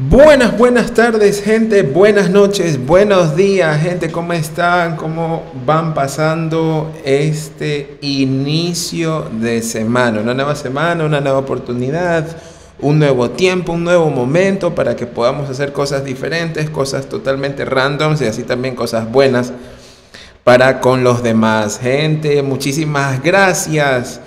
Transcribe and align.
Buenas, 0.00 0.56
buenas 0.56 0.94
tardes, 0.94 1.42
gente. 1.42 1.82
Buenas 1.82 2.30
noches, 2.30 2.78
buenos 2.86 3.34
días, 3.34 3.82
gente. 3.82 4.12
¿Cómo 4.12 4.32
están? 4.32 4.94
¿Cómo 4.94 5.42
van 5.66 5.92
pasando 5.92 6.94
este 7.04 7.98
inicio 8.00 9.28
de 9.40 9.60
semana? 9.60 10.20
Una 10.20 10.34
nueva 10.34 10.54
semana, 10.54 11.04
una 11.04 11.20
nueva 11.20 11.38
oportunidad, 11.38 12.24
un 12.78 13.00
nuevo 13.00 13.30
tiempo, 13.30 13.72
un 13.72 13.82
nuevo 13.82 14.08
momento 14.08 14.72
para 14.72 14.94
que 14.94 15.06
podamos 15.06 15.50
hacer 15.50 15.72
cosas 15.72 16.04
diferentes, 16.04 16.70
cosas 16.70 17.08
totalmente 17.08 17.64
randoms 17.64 18.20
y 18.20 18.26
así 18.26 18.44
también 18.44 18.76
cosas 18.76 19.10
buenas 19.10 19.52
para 20.44 20.78
con 20.78 21.02
los 21.02 21.24
demás. 21.24 21.80
Gente, 21.82 22.40
muchísimas 22.42 23.20
gracias 23.20 24.20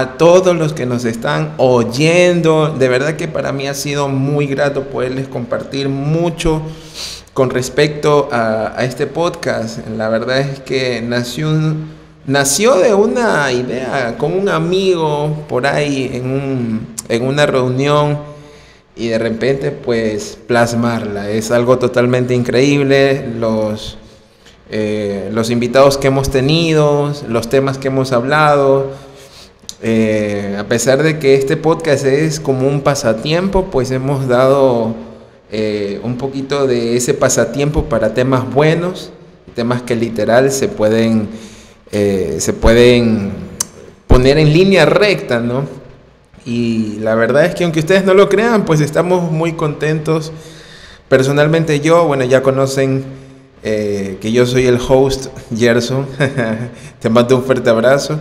a 0.00 0.18
todos 0.18 0.56
los 0.56 0.72
que 0.72 0.86
nos 0.86 1.04
están 1.04 1.54
oyendo. 1.56 2.70
De 2.76 2.88
verdad 2.88 3.14
que 3.14 3.28
para 3.28 3.52
mí 3.52 3.68
ha 3.68 3.74
sido 3.74 4.08
muy 4.08 4.46
grato 4.46 4.82
poderles 4.82 5.28
compartir 5.28 5.88
mucho 5.88 6.62
con 7.32 7.50
respecto 7.50 8.28
a, 8.32 8.74
este 8.80 9.06
podcast. 9.06 9.86
La 9.96 10.08
verdad 10.08 10.40
es 10.40 10.58
que 10.58 11.00
nació, 11.00 11.48
nació 12.26 12.74
de 12.76 12.92
una 12.92 13.52
idea 13.52 14.16
con 14.18 14.32
un 14.32 14.48
amigo 14.48 15.44
por 15.48 15.64
ahí 15.64 16.10
en, 16.12 16.88
en 17.08 17.24
una 17.24 17.46
reunión 17.46 18.18
y 18.96 19.08
de 19.08 19.18
repente 19.18 19.70
pues 19.70 20.36
plasmarla. 20.48 21.30
Es 21.30 21.52
algo 21.52 21.78
totalmente 21.78 22.34
increíble. 22.34 23.28
Los, 23.38 23.96
eh, 24.70 25.30
los 25.32 25.50
invitados 25.50 25.98
que 25.98 26.08
hemos 26.08 26.30
tenido, 26.30 27.12
los 27.28 27.48
temas 27.48 27.78
que 27.78 27.86
hemos 27.86 28.10
hablado 28.10 29.03
eh, 29.82 30.56
a 30.58 30.64
pesar 30.64 31.02
de 31.02 31.18
que 31.18 31.34
este 31.34 31.56
podcast 31.56 32.04
es 32.06 32.40
como 32.40 32.68
un 32.68 32.80
pasatiempo, 32.80 33.66
pues 33.70 33.90
hemos 33.90 34.28
dado 34.28 34.94
eh, 35.50 36.00
un 36.02 36.16
poquito 36.16 36.66
de 36.66 36.96
ese 36.96 37.14
pasatiempo 37.14 37.84
para 37.84 38.14
temas 38.14 38.50
buenos, 38.50 39.10
temas 39.54 39.82
que 39.82 39.96
literal 39.96 40.50
se 40.50 40.68
pueden, 40.68 41.28
eh, 41.92 42.36
se 42.38 42.52
pueden 42.52 43.32
poner 44.06 44.38
en 44.38 44.52
línea 44.52 44.86
recta, 44.86 45.40
¿no? 45.40 45.64
Y 46.46 46.98
la 47.00 47.14
verdad 47.14 47.46
es 47.46 47.54
que 47.54 47.64
aunque 47.64 47.80
ustedes 47.80 48.04
no 48.04 48.14
lo 48.14 48.28
crean, 48.28 48.64
pues 48.64 48.80
estamos 48.80 49.30
muy 49.30 49.52
contentos. 49.54 50.32
Personalmente 51.08 51.80
yo, 51.80 52.06
bueno, 52.06 52.24
ya 52.24 52.42
conocen 52.42 53.04
que 53.62 54.30
yo 54.30 54.44
soy 54.44 54.66
el 54.66 54.78
host, 54.78 55.28
Gerson. 55.56 56.06
Te 57.00 57.08
mando 57.08 57.36
un 57.36 57.44
fuerte 57.44 57.70
abrazo. 57.70 58.20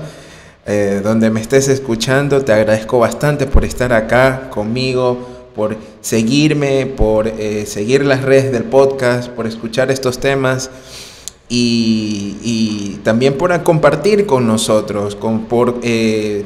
Eh, 0.66 1.02
donde 1.04 1.30
me 1.30 1.42
estés 1.42 1.68
escuchando, 1.68 2.46
te 2.46 2.54
agradezco 2.54 2.98
bastante 2.98 3.48
por 3.48 3.66
estar 3.66 3.92
acá 3.92 4.50
conmigo, 4.50 5.18
por 5.54 5.76
seguirme, 6.00 6.86
por 6.86 7.28
eh, 7.28 7.66
seguir 7.66 8.06
las 8.06 8.22
redes 8.22 8.54
del 8.54 8.64
podcast, 8.64 9.30
por 9.30 9.46
escuchar 9.46 9.92
estos 9.92 10.20
temas 10.20 10.72
y, 11.50 13.00
también 13.04 13.38
por 13.38 13.62
compartir 13.64 14.26
con 14.26 14.48
nosotros, 14.48 15.18
por 15.50 15.80
eh, 15.84 16.46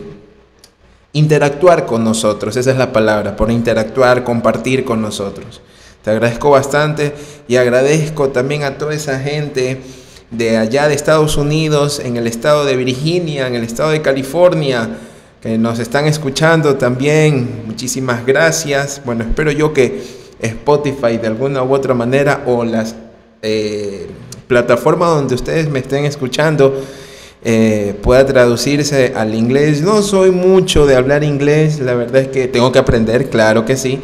interactuar 1.13 1.85
con 1.85 2.03
nosotros, 2.03 2.57
esa 2.57 2.71
es 2.71 2.77
la 2.77 2.91
palabra, 2.91 3.35
por 3.35 3.51
interactuar, 3.51 4.23
compartir 4.23 4.83
con 4.83 4.99
nosotros. 4.99 5.61
Te 6.03 6.09
agradezco 6.09 6.49
bastante 6.49 7.13
y 7.47 7.57
agradezco 7.57 8.29
también 8.29 8.63
a 8.63 8.79
toda 8.79 8.95
esa 8.95 9.19
gente 9.19 9.79
de 10.31 10.57
allá 10.57 10.87
de 10.87 10.95
Estados 10.95 11.37
Unidos, 11.37 11.99
en 12.03 12.17
el 12.17 12.27
estado 12.27 12.65
de 12.65 12.75
Virginia, 12.75 13.47
en 13.47 13.55
el 13.55 13.63
estado 13.63 13.91
de 13.91 14.01
California, 14.01 14.89
que 15.41 15.57
nos 15.57 15.79
están 15.79 16.05
escuchando 16.05 16.75
también. 16.75 17.63
Muchísimas 17.65 18.25
gracias. 18.25 19.01
Bueno, 19.05 19.23
espero 19.23 19.51
yo 19.51 19.73
que 19.73 20.01
Spotify 20.39 21.17
de 21.17 21.27
alguna 21.27 21.63
u 21.63 21.73
otra 21.73 21.93
manera 21.93 22.43
o 22.45 22.63
las 22.63 22.95
eh, 23.41 24.07
plataformas 24.47 25.09
donde 25.09 25.35
ustedes 25.35 25.69
me 25.69 25.79
estén 25.79 26.05
escuchando 26.05 26.81
eh, 27.43 27.95
pueda 28.01 28.25
traducirse 28.25 29.13
al 29.15 29.33
inglés. 29.33 29.81
No 29.81 30.01
soy 30.01 30.31
mucho 30.31 30.85
de 30.85 30.95
hablar 30.95 31.23
inglés, 31.23 31.79
la 31.79 31.93
verdad 31.93 32.23
es 32.23 32.27
que 32.27 32.47
tengo 32.47 32.71
que 32.71 32.79
aprender, 32.79 33.29
claro 33.29 33.63
que 33.63 33.77
sí. 33.77 34.01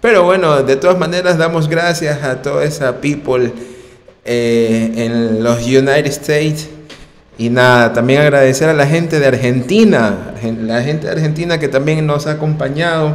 Pero 0.00 0.22
bueno, 0.22 0.62
de 0.62 0.76
todas 0.76 0.98
maneras 0.98 1.36
damos 1.36 1.68
gracias 1.68 2.22
a 2.22 2.40
toda 2.42 2.64
esa 2.64 3.00
people 3.00 3.52
eh, 4.26 4.92
en 4.96 5.42
los 5.42 5.64
United 5.64 6.06
States. 6.06 6.68
Y 7.38 7.50
nada, 7.50 7.92
también 7.92 8.22
agradecer 8.22 8.68
a 8.68 8.74
la 8.74 8.86
gente 8.86 9.20
de 9.20 9.26
Argentina, 9.26 10.34
la 10.42 10.82
gente 10.82 11.06
de 11.06 11.12
Argentina 11.12 11.58
que 11.58 11.68
también 11.68 12.06
nos 12.06 12.26
ha 12.26 12.32
acompañado. 12.32 13.14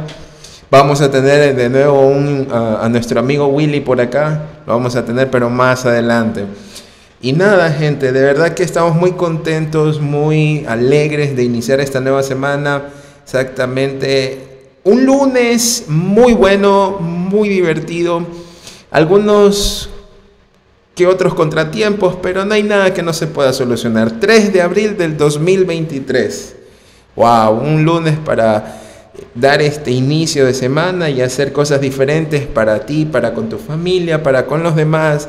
Vamos 0.70 1.00
a 1.00 1.10
tener 1.10 1.54
de 1.54 1.68
nuevo 1.68 2.12
a, 2.52 2.88
nuestro 2.88 3.20
amigo 3.20 3.48
Willy 3.48 3.80
por 3.80 4.00
acá, 4.00 4.42
lo 4.66 4.72
vamos 4.74 4.96
a 4.96 5.04
tener 5.04 5.30
pero 5.30 5.50
más 5.50 5.84
adelante. 5.86 6.44
Y 7.20 7.32
nada, 7.32 7.70
gente, 7.70 8.12
de 8.12 8.22
verdad 8.22 8.54
que 8.54 8.62
estamos 8.62 8.96
muy 8.96 9.12
contentos, 9.12 10.00
muy 10.00 10.64
alegres 10.68 11.36
de 11.36 11.44
iniciar 11.44 11.80
esta 11.80 12.00
nueva 12.00 12.22
semana. 12.22 12.84
Exactamente 13.24 14.52
un 14.84 15.06
lunes 15.06 15.84
muy 15.86 16.32
bueno, 16.34 16.98
muy 17.00 17.48
divertido. 17.48 18.26
Algunos 18.90 19.88
que 20.94 21.06
otros 21.06 21.34
contratiempos, 21.34 22.16
pero 22.22 22.44
no 22.44 22.54
hay 22.54 22.62
nada 22.62 22.92
que 22.92 23.02
no 23.02 23.12
se 23.12 23.26
pueda 23.26 23.52
solucionar. 23.52 24.20
3 24.20 24.52
de 24.52 24.62
abril 24.62 24.96
del 24.96 25.16
2023. 25.16 26.56
Wow, 27.16 27.60
un 27.60 27.84
lunes 27.84 28.18
para 28.18 28.80
dar 29.34 29.62
este 29.62 29.90
inicio 29.90 30.46
de 30.46 30.54
semana 30.54 31.10
y 31.10 31.20
hacer 31.20 31.52
cosas 31.52 31.80
diferentes 31.80 32.46
para 32.46 32.84
ti, 32.86 33.04
para 33.06 33.32
con 33.34 33.48
tu 33.48 33.58
familia, 33.58 34.22
para 34.22 34.46
con 34.46 34.62
los 34.62 34.76
demás. 34.76 35.28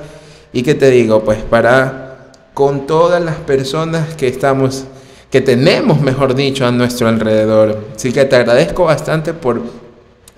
¿Y 0.52 0.64
qué 0.64 0.76
te 0.76 0.90
digo? 0.90 1.24
Pues 1.24 1.40
para 1.40 2.32
con 2.54 2.86
todas 2.86 3.24
las 3.24 3.38
personas 3.38 4.16
que 4.16 4.28
estamos, 4.28 4.86
que 5.32 5.42
tenemos, 5.42 6.02
mejor 6.02 6.36
dicho, 6.36 6.66
a 6.66 6.72
nuestro 6.72 7.08
alrededor. 7.08 7.86
Así 7.96 8.12
que 8.12 8.26
te 8.26 8.36
agradezco 8.36 8.84
bastante 8.84 9.34
por, 9.34 9.62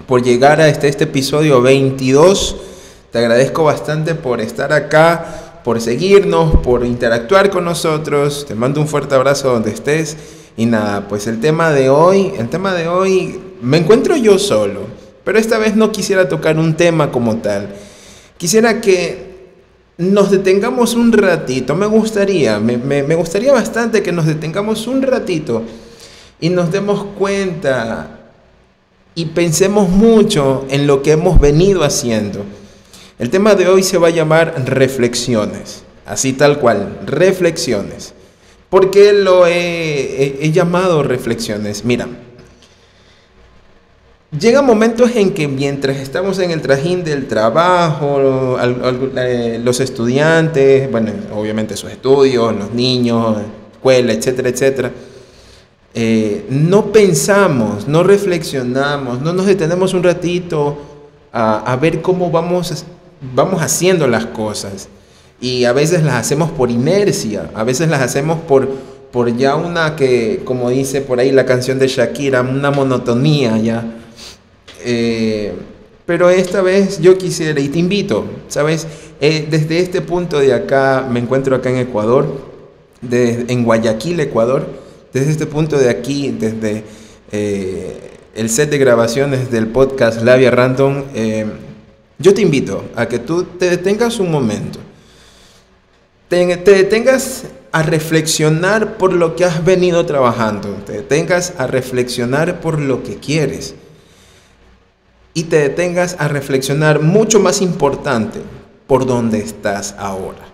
por 0.07 0.23
llegar 0.23 0.61
a 0.61 0.69
este, 0.69 0.87
este 0.87 1.05
episodio 1.05 1.61
22 1.61 2.55
te 3.15 3.19
agradezco 3.19 3.63
bastante 3.63 4.13
por 4.13 4.41
estar 4.41 4.73
acá, 4.73 5.61
por 5.63 5.79
seguirnos, 5.79 6.57
por 6.57 6.85
interactuar 6.85 7.49
con 7.49 7.63
nosotros. 7.63 8.45
Te 8.45 8.55
mando 8.55 8.81
un 8.81 8.89
fuerte 8.89 9.15
abrazo 9.15 9.53
donde 9.53 9.71
estés. 9.71 10.17
Y 10.57 10.65
nada, 10.65 11.07
pues 11.07 11.25
el 11.27 11.39
tema 11.39 11.71
de 11.71 11.89
hoy, 11.89 12.33
el 12.37 12.49
tema 12.49 12.73
de 12.73 12.89
hoy, 12.89 13.39
me 13.61 13.77
encuentro 13.77 14.17
yo 14.17 14.37
solo, 14.37 14.81
pero 15.23 15.39
esta 15.39 15.57
vez 15.57 15.77
no 15.77 15.93
quisiera 15.93 16.27
tocar 16.27 16.59
un 16.59 16.75
tema 16.75 17.09
como 17.09 17.37
tal. 17.37 17.69
Quisiera 18.35 18.81
que 18.81 19.53
nos 19.97 20.29
detengamos 20.29 20.93
un 20.93 21.13
ratito, 21.13 21.73
me 21.73 21.85
gustaría, 21.85 22.59
me, 22.59 22.75
me 22.77 23.15
gustaría 23.15 23.53
bastante 23.53 24.03
que 24.03 24.11
nos 24.11 24.25
detengamos 24.25 24.87
un 24.87 25.01
ratito 25.01 25.63
y 26.41 26.49
nos 26.49 26.69
demos 26.69 27.05
cuenta 27.17 28.25
y 29.15 29.23
pensemos 29.27 29.87
mucho 29.87 30.65
en 30.69 30.85
lo 30.85 31.01
que 31.01 31.13
hemos 31.13 31.39
venido 31.39 31.85
haciendo. 31.85 32.43
El 33.17 33.29
tema 33.29 33.55
de 33.55 33.67
hoy 33.69 33.81
se 33.81 33.97
va 33.97 34.09
a 34.09 34.11
llamar 34.11 34.65
reflexiones, 34.65 35.83
así 36.05 36.33
tal 36.33 36.59
cual, 36.59 36.99
reflexiones. 37.05 38.13
¿Por 38.69 38.91
qué 38.91 39.13
lo 39.13 39.47
he, 39.47 40.51
llamado 40.51 41.01
reflexiones? 41.01 41.85
Mira, 41.85 42.09
llega 44.37 44.61
momentos 44.61 45.15
en 45.15 45.33
que 45.33 45.47
mientras 45.47 45.95
estamos 45.95 46.39
en 46.39 46.51
el 46.51 46.61
trajín 46.61 47.05
del 47.05 47.25
trabajo, 47.27 48.57
eh, 49.17 49.61
los 49.63 49.79
estudiantes, 49.79 50.91
bueno, 50.91 51.13
obviamente 51.33 51.77
sus 51.77 51.91
estudios, 51.91 52.53
los 52.53 52.73
niños, 52.73 53.37
escuela, 53.71 54.11
etcétera, 54.11 54.49
etcétera, 54.49 54.91
eh, 55.93 56.45
no 56.49 56.91
pensamos, 56.91 57.87
no 57.87 58.03
reflexionamos, 58.03 59.21
no 59.21 59.31
nos 59.31 59.45
detenemos 59.45 59.93
un 59.93 60.03
ratito 60.03 60.77
a, 61.31 61.71
a 61.71 61.77
ver 61.77 62.01
cómo 62.01 62.29
vamos 62.29 62.83
vamos 63.33 63.61
haciendo 63.61 64.07
las 64.07 64.25
cosas 64.25 64.89
y 65.41 65.65
a 65.65 65.73
veces 65.73 66.03
las 66.03 66.15
hacemos 66.15 66.51
por 66.51 66.71
inercia, 66.71 67.49
a 67.53 67.63
veces 67.63 67.89
las 67.89 68.01
hacemos 68.01 68.39
por, 68.39 68.67
por 69.11 69.35
ya 69.35 69.55
una 69.55 69.95
que, 69.95 70.41
como 70.45 70.69
dice 70.69 71.01
por 71.01 71.19
ahí 71.19 71.31
la 71.31 71.45
canción 71.45 71.79
de 71.79 71.87
Shakira, 71.87 72.41
una 72.41 72.71
monotonía 72.71 73.57
ya. 73.57 73.85
Eh, 74.83 75.53
pero 76.05 76.29
esta 76.29 76.61
vez 76.61 77.01
yo 77.01 77.17
quisiera, 77.17 77.59
y 77.59 77.69
te 77.69 77.79
invito, 77.79 78.25
¿sabes? 78.47 78.87
Eh, 79.19 79.47
desde 79.49 79.79
este 79.79 80.01
punto 80.01 80.39
de 80.39 80.53
acá, 80.53 81.07
me 81.09 81.19
encuentro 81.19 81.55
acá 81.55 81.69
en 81.69 81.77
Ecuador, 81.77 82.27
en 83.11 83.63
Guayaquil, 83.63 84.19
Ecuador, 84.19 84.67
desde 85.13 85.31
este 85.31 85.45
punto 85.47 85.77
de 85.77 85.89
aquí, 85.89 86.35
desde 86.37 86.83
eh, 87.31 88.11
el 88.35 88.49
set 88.49 88.69
de 88.69 88.77
grabaciones 88.77 89.49
del 89.49 89.67
podcast 89.67 90.21
Labia 90.21 90.51
Random, 90.51 91.03
yo 92.17 92.33
te 92.33 92.41
invito 92.41 92.85
a 92.95 93.07
que 93.07 93.19
tú 93.19 93.43
te 93.43 93.69
detengas 93.69 94.19
un 94.19 94.31
momento, 94.31 94.79
te, 96.29 96.45
detengas 96.45 97.45
a 97.71 97.83
reflexionar 97.83 98.97
por 98.97 99.13
lo 99.13 99.35
que 99.35 99.45
has 99.45 99.63
venido 99.63 100.05
trabajando, 100.05 100.69
te 100.85 100.93
detengas 100.93 101.53
a 101.57 101.67
reflexionar 101.67 102.61
por 102.61 102.79
lo 102.79 103.03
que 103.03 103.17
quieres. 103.17 103.75
y 105.37 105.43
te 105.43 105.57
detengas 105.57 106.15
a 106.17 106.29
reflexionar 106.29 107.01
mucho 107.01 107.41
más 107.41 107.61
importante 107.61 108.39
por 108.87 109.05
dónde 109.05 109.39
estás 109.39 109.93
ahora. 109.97 110.45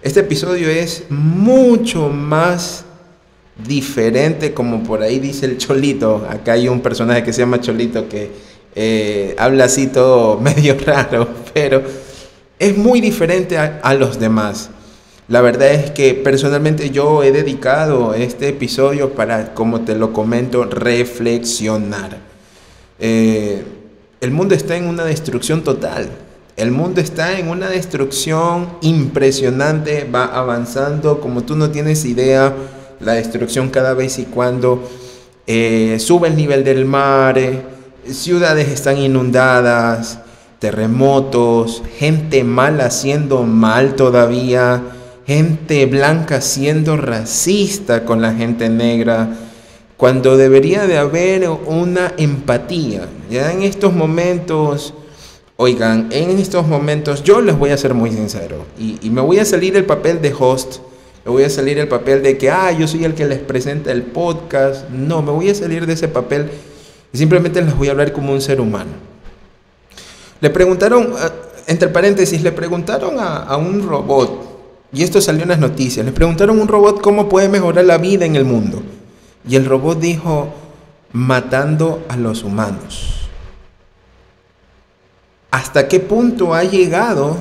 Este 0.00 0.20
episodio 0.20 0.70
es 0.70 1.04
mucho 1.10 2.08
más 2.08 2.86
diferente, 3.66 4.54
como 4.54 4.82
por 4.82 5.02
ahí 5.02 5.18
dice 5.18 5.44
el 5.44 5.58
Cholito. 5.58 6.26
Acá 6.30 6.52
hay 6.52 6.68
un 6.68 6.80
personaje 6.80 7.22
que 7.22 7.34
se 7.34 7.40
llama 7.40 7.60
Cholito 7.60 8.08
que 8.08 8.30
eh, 8.74 9.34
habla 9.38 9.64
así 9.64 9.86
todo 9.88 10.36
medio 10.40 10.76
raro, 10.84 11.28
pero 11.52 11.82
es 12.58 12.76
muy 12.76 13.00
diferente 13.00 13.58
a, 13.58 13.94
los 13.94 14.18
demás. 14.18 14.70
La 15.28 15.40
verdad 15.40 15.72
es 15.72 15.92
que 15.92 16.14
personalmente 16.14 16.90
yo 16.90 17.22
he 17.22 17.32
dedicado 17.32 18.14
este 18.14 18.48
episodio 18.48 19.14
para, 19.14 19.54
como 19.54 19.82
te 19.82 19.94
lo 19.94 20.12
comento, 20.12 20.64
reflexionar. 20.64 22.18
Eh, 22.98 23.62
el 24.20 24.30
mundo 24.30 24.54
está 24.54 24.76
en 24.76 24.86
una 24.86 25.04
destrucción 25.04 25.62
total. 25.62 26.10
El 26.56 26.72
mundo 26.72 27.00
está 27.00 27.38
en 27.38 27.48
una 27.48 27.70
destrucción 27.70 28.68
impresionante, 28.82 30.04
va 30.04 30.26
avanzando 30.26 31.20
como 31.20 31.42
tú 31.44 31.56
no 31.56 31.70
tienes 31.70 32.04
idea, 32.04 32.54
la 33.00 33.14
destrucción 33.14 33.70
cada 33.70 33.94
vez 33.94 34.18
y 34.18 34.24
cuando 34.24 34.86
eh, 35.46 35.96
sube 35.98 36.28
el 36.28 36.36
nivel 36.36 36.62
del 36.62 36.84
mar, 36.84 37.38
ciudades 38.14 38.68
están 38.68 38.98
inundadas, 38.98 40.20
terremotos, 40.58 41.82
gente 41.98 42.44
mala 42.44 42.86
haciendo 42.86 43.42
mal 43.44 43.96
todavía, 43.96 44.82
gente 45.26 45.86
blanca 45.86 46.40
siendo 46.40 46.96
racista 46.96 48.04
con 48.04 48.20
la 48.20 48.34
gente 48.34 48.68
negra, 48.68 49.28
cuando 49.96 50.36
debería 50.36 50.86
de 50.86 50.98
haber 50.98 51.48
una 51.48 52.12
empatía. 52.16 53.08
Ya 53.30 53.52
en 53.52 53.62
estos 53.62 53.92
momentos 53.92 54.94
Oigan, 55.62 56.08
en 56.10 56.38
estos 56.38 56.66
momentos 56.66 57.22
yo 57.22 57.42
les 57.42 57.58
voy 57.58 57.68
a 57.68 57.76
ser 57.76 57.92
muy 57.92 58.10
sincero 58.10 58.64
y, 58.78 59.10
me 59.10 59.20
voy 59.20 59.40
a 59.40 59.44
salir 59.44 59.76
el 59.76 59.84
papel 59.84 60.22
de 60.22 60.32
host, 60.32 60.78
me 61.22 61.32
voy 61.32 61.42
a 61.42 61.50
salir 61.50 61.78
el 61.78 61.86
papel 61.86 62.22
de 62.22 62.38
que, 62.38 62.48
ah, 62.48 62.72
yo 62.72 62.88
soy 62.88 63.04
el 63.04 63.12
que 63.12 63.26
les 63.26 63.40
presenta 63.40 63.92
el 63.92 64.04
podcast. 64.04 64.88
No, 64.88 65.20
me 65.20 65.32
voy 65.32 65.50
a 65.50 65.54
salir 65.54 65.84
de 65.84 65.92
ese 65.92 66.08
papel 66.08 66.50
simplemente 67.18 67.62
les 67.62 67.76
voy 67.76 67.88
a 67.88 67.92
hablar 67.92 68.12
como 68.12 68.32
un 68.32 68.40
ser 68.40 68.60
humano. 68.60 68.90
Le 70.40 70.50
preguntaron, 70.50 71.14
ah, 71.18 71.32
entre 71.66 71.88
paréntesis, 71.88 72.42
le 72.42 72.52
preguntaron 72.52 73.18
a, 73.18 73.38
a 73.38 73.56
un 73.56 73.86
robot, 73.86 74.48
y 74.92 75.02
esto 75.02 75.20
salió 75.20 75.42
en 75.42 75.50
las 75.50 75.58
noticias, 75.58 76.04
le 76.04 76.12
preguntaron 76.12 76.58
a 76.58 76.62
un 76.62 76.68
robot 76.68 77.00
cómo 77.00 77.28
puede 77.28 77.48
mejorar 77.48 77.84
la 77.84 77.98
vida 77.98 78.24
en 78.24 78.36
el 78.36 78.44
mundo. 78.44 78.82
Y 79.48 79.56
el 79.56 79.64
robot 79.64 80.00
dijo, 80.00 80.52
matando 81.12 82.04
a 82.08 82.16
los 82.16 82.44
humanos 82.44 83.20
hasta 85.50 85.88
qué 85.88 86.00
punto 86.00 86.54
ha 86.54 86.64
llegado, 86.64 87.36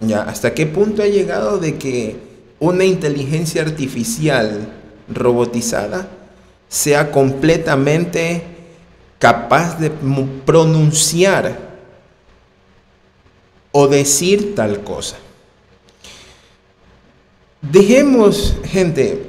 ya, 0.00 0.22
hasta 0.22 0.54
qué 0.54 0.66
punto 0.66 1.02
ha 1.02 1.06
llegado 1.06 1.58
de 1.58 1.76
que 1.76 2.16
una 2.60 2.84
inteligencia 2.84 3.62
artificial 3.62 4.72
robotizada 5.08 6.08
sea 6.68 7.10
completamente 7.10 8.42
capaz 9.18 9.78
de 9.78 9.90
pronunciar 10.44 11.58
o 13.72 13.88
decir 13.88 14.54
tal 14.54 14.82
cosa. 14.84 15.16
Dejemos, 17.60 18.56
gente, 18.64 19.26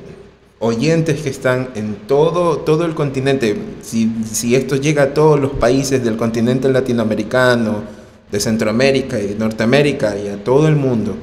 oyentes 0.59 1.21
que 1.21 1.30
están 1.30 1.69
en 1.75 1.95
todo, 2.07 2.59
todo 2.59 2.86
el 2.86 2.94
continente, 2.94 3.57
si, 3.81 4.12
si 4.31 4.56
esto 4.56 4.75
llega 4.75 5.03
a 5.03 5.13
todos 5.13 5.39
los 5.39 5.51
países 5.53 6.03
del 6.03 6.15
continente 6.18 6.69
latinoamericano, 6.69 7.83
de 8.31 8.39
Centroamérica 8.39 9.19
y 9.19 9.36
Norteamérica 9.38 10.15
y 10.18 10.27
a 10.27 10.44
todo 10.44 10.68
el 10.68 10.75
mundo 10.75 11.15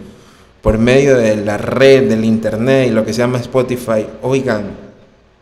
por 0.60 0.78
medio 0.78 1.16
de 1.16 1.36
la 1.36 1.56
red, 1.58 2.08
del 2.08 2.24
internet 2.24 2.88
y 2.88 2.90
lo 2.90 3.04
que 3.04 3.12
se 3.12 3.18
llama 3.18 3.38
Spotify, 3.38 4.06
oigan, 4.22 4.70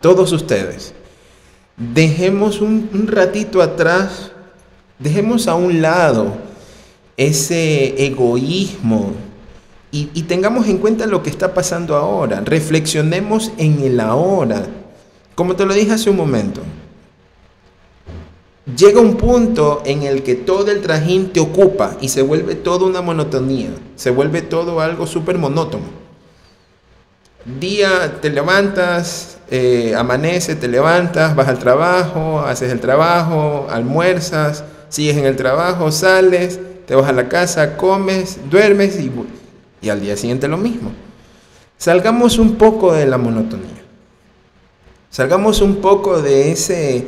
todos 0.01 0.33
ustedes, 0.33 0.93
dejemos 1.77 2.61
un, 2.61 3.07
ratito 3.07 3.63
atrás, 3.63 4.33
dejemos 4.99 5.49
a 5.49 5.55
un 5.55 5.83
lado 5.83 6.37
ese 7.17 8.05
egoísmo 8.07 9.13
y, 9.91 10.07
tengamos 10.23 10.67
en 10.67 10.79
cuenta 10.79 11.07
lo 11.07 11.23
que 11.23 11.31
está 11.31 11.55
pasando 11.55 11.95
ahora, 11.95 12.43
reflexionemos 12.45 13.53
en 13.59 13.81
el 13.81 14.01
ahora, 14.01 14.67
como 15.37 15.55
te 15.55 15.65
lo 15.65 15.73
dije 15.73 15.93
hace 15.93 16.11
un 16.11 16.17
momento, 16.17 16.63
llega 18.77 19.01
un 19.01 19.17
punto 19.17 19.83
en 19.85 20.03
el 20.03 20.25
que 20.25 20.35
todo 20.35 20.73
el 20.73 20.81
trajín 20.81 21.33
te 21.33 21.39
ocupa 21.39 21.97
y 22.01 22.09
se 22.09 22.23
vuelve 22.23 22.57
toda 22.57 22.87
una 22.87 23.03
monotonía, 23.03 23.71
se 23.95 24.11
vuelve 24.11 24.43
todo 24.43 24.81
algo 24.81 25.07
súper 25.07 25.39
monótono. 25.39 26.04
Día 27.45 28.21
te 28.23 28.31
levantas, 28.31 29.39
eh, 29.51 29.95
amanece, 29.97 30.57
te 30.57 30.69
levantas, 30.69 31.37
vas 31.37 31.49
al 31.49 31.59
trabajo, 31.59 32.41
haces 32.41 32.73
el 32.73 32.81
trabajo, 32.81 33.67
almuerzas, 33.71 34.65
sigues 34.89 35.17
en 35.17 35.27
el 35.27 35.37
trabajo, 35.37 35.93
sales, 35.93 36.59
te 36.87 36.95
vas 36.95 37.09
a 37.09 37.13
la 37.13 37.29
casa, 37.29 37.77
comes, 37.77 38.39
duermes 38.51 38.99
y, 38.99 39.11
y 39.83 39.89
al 39.91 40.01
día 40.01 40.17
siguiente 40.17 40.49
lo 40.49 40.57
mismo. 40.57 40.93
Salgamos 41.77 42.39
un 42.39 42.57
poco 42.57 42.93
de 42.95 43.07
la 43.07 43.19
monotonía. 43.19 43.83
Salgamos 45.11 45.61
un 45.61 45.77
poco 45.77 46.23
de 46.23 46.51
ese 46.51 47.07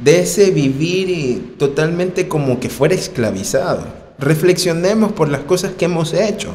de 0.00 0.20
ese 0.20 0.50
vivir 0.50 1.56
totalmente 1.58 2.26
como 2.26 2.58
que 2.58 2.68
fuera 2.68 2.94
esclavizado. 2.94 3.84
Reflexionemos 4.18 5.12
por 5.12 5.28
las 5.28 5.42
cosas 5.42 5.72
que 5.72 5.84
hemos 5.84 6.14
hecho. 6.14 6.54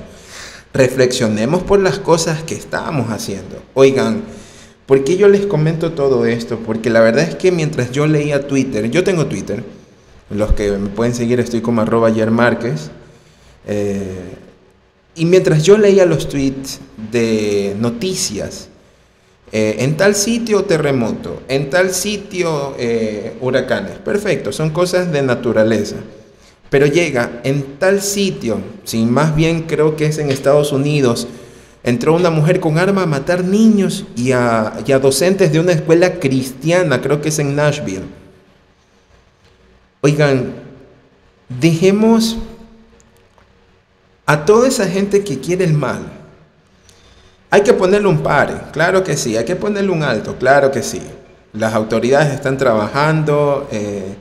Reflexionemos 0.75 1.63
por 1.63 1.79
las 1.79 1.99
cosas 1.99 2.43
que 2.43 2.53
estamos 2.53 3.09
haciendo. 3.09 3.63
Oigan, 3.75 4.23
¿por 4.85 5.05
qué 5.05 5.15
yo 5.15 5.29
les 5.29 5.45
comento 5.45 5.93
todo 5.93 6.25
esto? 6.25 6.59
Porque 6.59 6.89
la 6.89 6.99
verdad 6.99 7.23
es 7.23 7.35
que 7.35 7.49
mientras 7.53 7.93
yo 7.93 8.07
leía 8.07 8.45
Twitter, 8.45 8.91
yo 8.91 9.01
tengo 9.01 9.27
Twitter, 9.27 9.63
los 10.29 10.51
que 10.51 10.71
me 10.71 10.89
pueden 10.89 11.15
seguir 11.15 11.39
estoy 11.39 11.61
como 11.61 11.79
arroba 11.79 12.09
Márquez, 12.29 12.91
eh, 13.65 14.35
y 15.15 15.23
mientras 15.23 15.63
yo 15.63 15.77
leía 15.77 16.05
los 16.05 16.27
tweets 16.27 16.81
de 17.09 17.73
noticias, 17.79 18.67
eh, 19.53 19.77
en 19.79 19.95
tal 19.95 20.13
sitio 20.13 20.65
terremoto, 20.65 21.41
en 21.47 21.69
tal 21.69 21.91
sitio 21.91 22.75
eh, 22.77 23.37
huracanes. 23.39 23.99
Perfecto, 23.99 24.51
son 24.51 24.71
cosas 24.71 25.09
de 25.09 25.21
naturaleza. 25.21 25.95
Pero 26.75 26.87
llega 26.87 27.39
en 27.45 27.77
tal 27.79 28.01
sitio, 28.01 28.59
sin 28.83 29.09
más 29.09 29.33
bien 29.33 29.61
creo 29.61 29.95
que 29.95 30.07
es 30.07 30.17
en 30.17 30.29
Estados 30.29 30.73
Unidos, 30.73 31.25
entró 31.83 32.13
una 32.13 32.29
mujer 32.29 32.59
con 32.59 32.77
arma 32.77 33.03
a 33.03 33.05
matar 33.05 33.45
niños 33.45 34.03
y 34.17 34.33
a, 34.33 34.83
docentes 35.01 35.53
de 35.53 35.61
una 35.61 35.71
escuela 35.71 36.15
cristiana, 36.19 36.99
creo 37.01 37.21
que 37.21 37.29
es 37.29 37.39
en 37.39 37.55
Nashville. 37.55 38.03
Oigan, 40.01 40.51
dejemos 41.47 42.35
a 44.25 44.43
toda 44.43 44.67
esa 44.67 44.85
gente 44.85 45.23
que 45.23 45.39
quiere 45.39 45.63
el 45.63 45.75
mal, 45.75 46.01
hay 47.51 47.61
que 47.61 47.71
ponerle 47.71 48.09
un 48.09 48.19
par, 48.19 48.71
claro 48.73 49.01
que 49.01 49.15
sí, 49.15 49.37
hay 49.37 49.45
que 49.45 49.55
ponerle 49.55 49.91
un 49.91 50.03
alto, 50.03 50.35
claro 50.37 50.71
que 50.71 50.83
sí. 50.83 51.01
Las 51.53 51.73
autoridades 51.73 52.33
están 52.33 52.57
trabajando, 52.57 53.65
eh, 53.71 54.17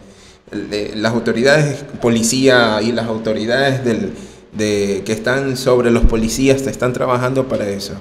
las 0.51 1.13
autoridades 1.13 1.85
policía 2.01 2.81
y 2.83 2.93
las 2.93 3.07
autoridades 3.07 3.83
de, 3.85 5.03
que 5.05 5.13
están 5.13 5.57
sobre 5.57 5.91
los 5.91 6.05
policías 6.05 6.67
están 6.67 6.93
trabajando 6.93 7.49
para 7.49 7.69
eso. 7.69 7.95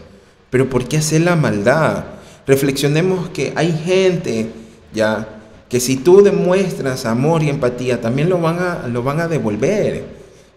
Pero 0.49 0.69
¿por 0.69 0.87
qué 0.87 0.97
hacer 0.97 1.21
la 1.21 1.35
maldad? 1.35 2.03
Reflexionemos 2.45 3.29
que 3.29 3.53
hay 3.55 3.71
gente 3.71 4.49
ya 4.93 5.27
que 5.69 5.79
si 5.79 5.95
tú 5.95 6.21
demuestras 6.21 7.05
amor 7.05 7.41
y 7.41 7.49
empatía, 7.49 7.99
también 7.99 8.29
lo 8.29 8.39
van 8.39 8.59
a, 8.59 8.87
lo 8.87 9.01
van 9.01 9.19
a 9.19 9.27
devolver. 9.27 10.03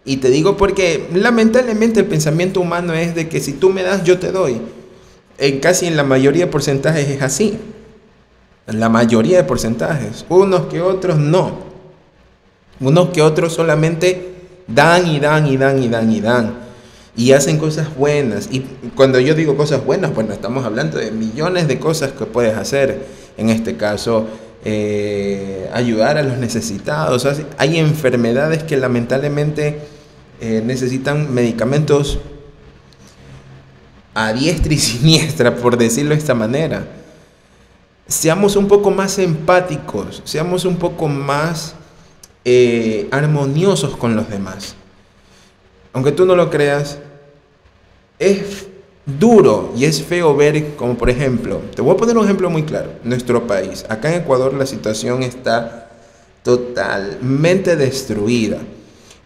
Y 0.04 0.18
te 0.18 0.28
digo 0.28 0.56
porque 0.56 1.08
lamentablemente 1.14 2.00
el 2.00 2.06
pensamiento 2.06 2.60
humano 2.60 2.92
es 2.92 3.14
de 3.14 3.28
que 3.28 3.40
si 3.40 3.54
tú 3.54 3.70
me 3.70 3.82
das, 3.82 4.04
yo 4.04 4.18
te 4.18 4.30
doy. 4.30 4.60
En 5.38 5.60
casi 5.60 5.86
en 5.86 5.96
la 5.96 6.04
mayoría 6.04 6.44
de 6.44 6.52
porcentajes 6.52 7.08
es 7.08 7.22
así. 7.22 7.58
En 8.66 8.78
la 8.78 8.88
mayoría 8.88 9.38
de 9.38 9.44
porcentajes. 9.44 10.26
Unos 10.28 10.66
que 10.66 10.82
otros 10.82 11.18
no. 11.18 11.65
Unos 12.80 13.10
que 13.10 13.22
otros 13.22 13.54
solamente 13.54 14.34
dan 14.66 15.06
y 15.06 15.20
dan 15.20 15.46
y 15.46 15.56
dan 15.56 15.82
y 15.82 15.88
dan 15.88 16.10
y 16.10 16.20
dan. 16.20 16.54
Y 17.16 17.32
hacen 17.32 17.58
cosas 17.58 17.94
buenas. 17.96 18.48
Y 18.50 18.60
cuando 18.94 19.18
yo 19.20 19.34
digo 19.34 19.56
cosas 19.56 19.84
buenas, 19.84 20.14
bueno, 20.14 20.34
estamos 20.34 20.64
hablando 20.64 20.98
de 20.98 21.10
millones 21.10 21.66
de 21.68 21.78
cosas 21.78 22.12
que 22.12 22.26
puedes 22.26 22.56
hacer. 22.56 23.06
En 23.38 23.48
este 23.48 23.76
caso, 23.76 24.26
eh, 24.64 25.70
ayudar 25.72 26.18
a 26.18 26.22
los 26.22 26.36
necesitados. 26.38 27.26
Hay 27.56 27.78
enfermedades 27.78 28.64
que 28.64 28.76
lamentablemente 28.76 29.78
eh, 30.40 30.62
necesitan 30.64 31.32
medicamentos 31.32 32.18
a 34.12 34.32
diestra 34.32 34.74
y 34.74 34.78
siniestra, 34.78 35.54
por 35.54 35.78
decirlo 35.78 36.10
de 36.10 36.18
esta 36.18 36.34
manera. 36.34 36.86
Seamos 38.08 38.56
un 38.56 38.68
poco 38.68 38.90
más 38.90 39.18
empáticos, 39.18 40.22
seamos 40.24 40.64
un 40.64 40.76
poco 40.76 41.08
más 41.08 41.74
eh, 42.48 43.08
armoniosos 43.10 43.96
con 43.96 44.14
los 44.14 44.30
demás. 44.30 44.76
Aunque 45.92 46.12
tú 46.12 46.24
no 46.24 46.36
lo 46.36 46.48
creas, 46.48 46.98
es 48.20 48.66
duro 49.04 49.72
y 49.76 49.84
es 49.84 50.00
feo 50.00 50.36
ver 50.36 50.76
como 50.76 50.96
por 50.96 51.10
ejemplo, 51.10 51.60
te 51.74 51.82
voy 51.82 51.94
a 51.94 51.96
poner 51.96 52.16
un 52.16 52.24
ejemplo 52.24 52.48
muy 52.48 52.62
claro, 52.62 52.92
nuestro 53.02 53.48
país, 53.48 53.84
acá 53.88 54.14
en 54.14 54.22
Ecuador 54.22 54.54
la 54.54 54.64
situación 54.64 55.24
está 55.24 55.90
totalmente 56.44 57.74
destruida. 57.74 58.58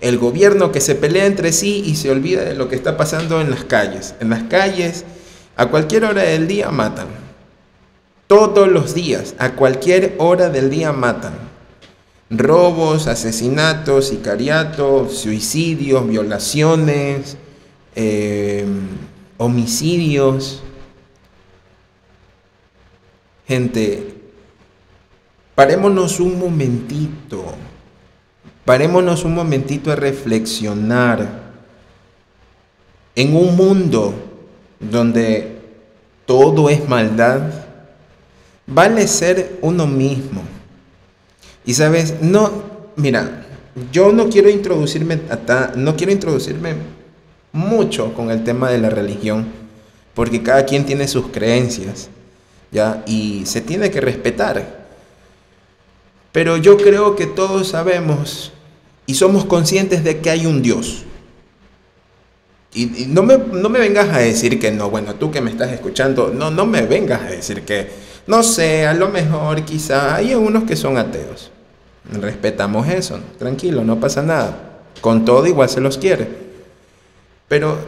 El 0.01 0.17
gobierno 0.17 0.73
que 0.73 0.81
se 0.81 0.95
pelea 0.95 1.27
entre 1.27 1.53
sí 1.53 1.83
y 1.85 1.97
se 1.97 2.11
olvida 2.11 2.43
de 2.43 2.55
lo 2.55 2.71
que 2.71 2.77
está 2.77 2.97
pasando 2.97 3.43
en 3.43 3.51
las 3.51 3.65
calles. 3.65 4.15
En 4.21 4.31
las 4.31 4.45
calles, 4.45 5.05
a 5.57 5.67
cualquier 5.67 6.07
hora 6.07 6.23
del 6.23 6.49
día 6.49 6.71
matan. 6.71 7.09
Todos 8.27 8.67
los 8.67 8.95
días, 8.95 9.35
a 9.37 9.53
cualquier 9.53 10.15
hora 10.17 10.49
del 10.49 10.71
día 10.71 10.93
matan. 10.93 11.50
Robos, 12.31 13.09
asesinatos, 13.09 14.07
sicariatos, 14.07 15.19
suicidios, 15.19 16.07
violaciones, 16.07 17.37
eh, 17.97 18.65
homicidios. 19.37 20.63
Gente, 23.49 24.15
parémonos 25.57 26.21
un 26.21 26.39
momentito, 26.39 27.45
parémonos 28.65 29.25
un 29.25 29.35
momentito 29.35 29.91
a 29.91 29.97
reflexionar 29.97 31.51
en 33.17 33.35
un 33.35 33.57
mundo 33.57 34.15
donde 34.79 35.59
todo 36.27 36.71
es 36.71 36.89
maldad, 36.89 37.41
vale 38.69 39.09
ser 39.09 39.59
uno 39.63 39.89
mismo. 39.89 40.60
Y 41.71 41.75
sabes, 41.75 42.21
no, 42.21 42.51
mira, 42.97 43.47
yo 43.93 44.11
no 44.11 44.29
quiero 44.29 44.51
introducirme, 44.51 45.21
no 45.77 45.95
quiero 45.95 46.11
introducirme 46.11 46.75
mucho 47.53 48.13
con 48.13 48.33
el 48.33 48.43
tema 48.43 48.69
de 48.71 48.79
la 48.79 48.91
religión, 48.91 49.47
porque 50.13 50.43
cada 50.43 50.67
quien 50.67 50.85
tiene 50.85 51.07
sus 51.07 51.29
creencias, 51.29 52.09
¿ya? 52.73 53.05
Y 53.07 53.47
se 53.47 53.61
tiene 53.61 53.89
que 53.93 54.01
respetar. 54.01 54.89
Pero 56.33 56.57
yo 56.57 56.77
creo 56.77 57.15
que 57.15 57.27
todos 57.27 57.69
sabemos 57.69 58.51
y 59.07 59.15
somos 59.15 59.45
conscientes 59.45 60.03
de 60.03 60.19
que 60.19 60.31
hay 60.31 60.47
un 60.47 60.63
Dios. 60.63 61.05
Y, 62.75 62.87
no, 63.07 63.23
me, 63.23 63.39
no, 63.39 63.69
me, 63.69 63.79
vengas 63.79 64.09
a 64.09 64.19
decir 64.19 64.59
que 64.59 64.73
no, 64.73 64.91
bueno, 64.91 65.15
tú 65.15 65.31
que 65.31 65.41
me 65.41 65.53
estás 65.53 65.71
escuchando, 65.71 66.33
no, 66.35 66.51
no 66.51 66.67
me 66.67 66.83
vengas 66.83 67.23
a 67.23 67.31
decir 67.31 67.63
que, 67.63 67.91
no 68.27 68.43
sé, 68.43 68.89
a 68.89 68.95
lo 68.95 69.09
mejor 69.09 69.65
quizá 69.65 70.17
hay 70.17 70.35
unos 70.35 70.65
que 70.65 70.75
son 70.75 70.99
ateos. 70.99 71.53
Respetamos 72.13 72.89
eso, 72.89 73.21
tranquilo, 73.39 73.85
no 73.85 74.01
pasa 74.01 74.23
nada. 74.23 74.83
Con 75.01 75.25
todo 75.25 75.47
igual 75.47 75.69
se 75.69 75.81
los 75.81 75.97
quiere. 75.97 76.29
Pero 77.49 77.79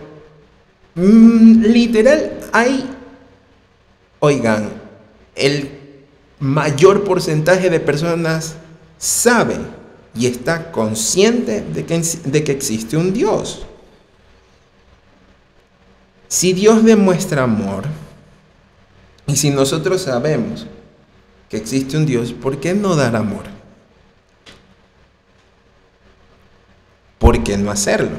mm, 0.95 1.62
literal 1.62 2.33
hay, 2.52 2.88
oigan, 4.21 4.71
el 5.35 5.71
mayor 6.38 7.05
porcentaje 7.05 7.71
de 7.71 7.81
personas 7.81 8.57
sabe 8.99 9.57
y 10.14 10.26
está 10.26 10.71
consciente 10.71 11.62
de 11.62 11.85
que, 11.85 12.00
de 12.00 12.45
que 12.45 12.52
existe 12.52 12.97
un 12.97 13.12
Dios. 13.12 13.67
Si 16.29 16.52
Dios 16.52 16.85
demuestra 16.85 17.43
amor, 17.43 17.85
y 19.26 19.37
si 19.37 19.50
nosotros 19.50 20.02
sabemos 20.02 20.67
que 21.49 21.57
existe 21.57 21.97
un 21.97 22.07
Dios, 22.07 22.33
¿por 22.33 22.59
qué 22.59 22.75
no 22.75 22.97
dar 22.97 23.17
amor? 23.17 23.62
¿Por 27.23 27.45
qué 27.45 27.57
no 27.57 27.71
hacerlo? 27.71 28.17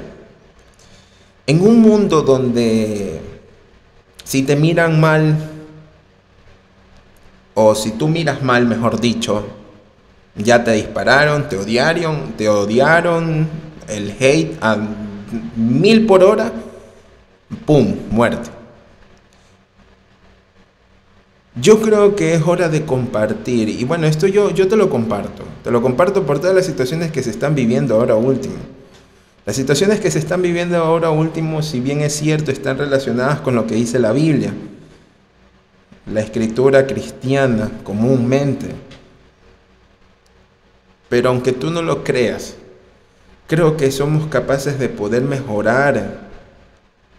En 1.45 1.61
un 1.61 1.81
mundo 1.81 2.21
donde 2.21 3.19
si 4.23 4.43
te 4.43 4.55
miran 4.55 5.01
mal, 5.01 5.35
o 7.53 7.75
si 7.75 7.91
tú 7.91 8.07
miras 8.07 8.41
mal, 8.41 8.65
mejor 8.65 9.01
dicho, 9.01 9.45
ya 10.37 10.63
te 10.63 10.71
dispararon, 10.71 11.49
te 11.49 11.57
odiaron, 11.57 12.31
te 12.37 12.47
odiaron, 12.47 13.45
el 13.89 14.15
hate 14.17 14.57
a 14.61 14.77
mil 15.57 16.05
por 16.05 16.23
hora, 16.23 16.53
¡pum! 17.65 17.93
Muerte. 18.09 18.49
Yo 21.55 21.81
creo 21.81 22.15
que 22.15 22.35
es 22.35 22.41
hora 22.47 22.69
de 22.69 22.85
compartir, 22.85 23.67
y 23.67 23.83
bueno, 23.83 24.07
esto 24.07 24.27
yo, 24.27 24.51
yo 24.51 24.69
te 24.69 24.77
lo 24.77 24.89
comparto, 24.89 25.43
te 25.61 25.71
lo 25.71 25.81
comparto 25.81 26.25
por 26.25 26.39
todas 26.39 26.55
las 26.55 26.65
situaciones 26.65 27.11
que 27.11 27.21
se 27.21 27.31
están 27.31 27.53
viviendo 27.53 27.95
ahora 27.95 28.15
último. 28.15 28.55
Las 29.45 29.57
situaciones 29.57 29.99
que 29.99 30.09
se 30.09 30.19
están 30.19 30.41
viviendo 30.41 30.77
ahora 30.77 31.09
último, 31.09 31.61
si 31.61 31.81
bien 31.81 31.99
es 31.99 32.13
cierto, 32.13 32.49
están 32.49 32.77
relacionadas 32.77 33.41
con 33.41 33.55
lo 33.55 33.67
que 33.67 33.75
dice 33.75 33.99
la 33.99 34.13
Biblia, 34.13 34.53
la 36.11 36.21
escritura 36.21 36.87
cristiana 36.87 37.69
comúnmente. 37.83 38.67
Pero 41.09 41.29
aunque 41.29 41.51
tú 41.51 41.71
no 41.71 41.81
lo 41.81 42.05
creas, 42.05 42.55
creo 43.47 43.75
que 43.75 43.91
somos 43.91 44.27
capaces 44.27 44.79
de 44.79 44.87
poder 44.87 45.23
mejorar 45.23 46.23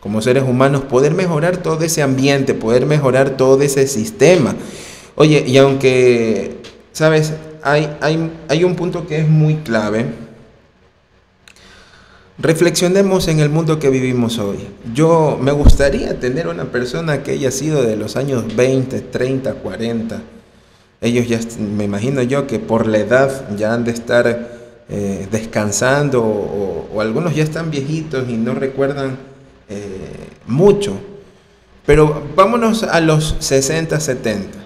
como 0.00 0.22
seres 0.22 0.44
humanos, 0.44 0.82
poder 0.82 1.14
mejorar 1.14 1.58
todo 1.58 1.82
ese 1.82 2.02
ambiente, 2.02 2.54
poder 2.54 2.86
mejorar 2.86 3.36
todo 3.36 3.60
ese 3.62 3.86
sistema. 3.86 4.54
Oye, 5.14 5.44
y 5.46 5.58
aunque, 5.58 6.56
sabes, 6.92 7.34
hay, 7.62 7.94
hay, 8.00 8.30
hay 8.48 8.64
un 8.64 8.76
punto 8.76 9.06
que 9.06 9.18
es 9.18 9.28
muy 9.28 9.56
clave, 9.56 10.23
Reflexionemos 12.38 13.28
en 13.28 13.38
el 13.38 13.48
mundo 13.48 13.78
que 13.78 13.90
vivimos 13.90 14.38
hoy. 14.38 14.58
Yo 14.92 15.38
me 15.40 15.52
gustaría 15.52 16.18
tener 16.18 16.48
una 16.48 16.64
persona 16.64 17.22
que 17.22 17.30
haya 17.30 17.52
sido 17.52 17.84
de 17.84 17.96
los 17.96 18.16
años 18.16 18.56
20, 18.56 19.02
30, 19.02 19.54
40. 19.54 20.20
Ellos 21.00 21.28
ya, 21.28 21.38
me 21.60 21.84
imagino 21.84 22.22
yo 22.22 22.48
que 22.48 22.58
por 22.58 22.88
la 22.88 22.98
edad 22.98 23.56
ya 23.56 23.72
han 23.72 23.84
de 23.84 23.92
estar 23.92 24.48
eh, 24.88 25.28
descansando 25.30 26.24
o, 26.24 27.00
algunos 27.00 27.34
ya 27.36 27.44
están 27.44 27.70
viejitos 27.70 28.28
y 28.28 28.32
no 28.36 28.54
recuerdan 28.54 29.16
eh, 29.68 30.28
mucho. 30.48 30.98
Pero 31.86 32.20
vámonos 32.34 32.82
a 32.82 33.00
los 33.00 33.36
60, 33.38 34.00
70. 34.00 34.58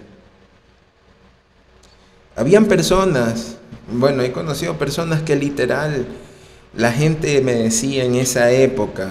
Habían 2.35 2.65
personas, 2.65 3.57
bueno, 3.93 4.23
he 4.23 4.33
conocido 4.33 4.79
personas 4.79 5.21
que 5.23 5.37
literal 5.37 6.07
la 6.77 6.93
gente 6.93 7.41
me 7.41 7.55
decía 7.55 8.05
en 8.05 8.15
esa 8.15 8.51
época, 8.51 9.11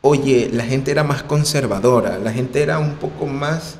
oye, 0.00 0.50
la 0.52 0.64
gente 0.64 0.90
era 0.90 1.04
más 1.04 1.22
conservadora, 1.22 2.18
la 2.18 2.32
gente 2.32 2.62
era 2.62 2.78
un 2.78 2.94
poco 2.94 3.26
más 3.26 3.76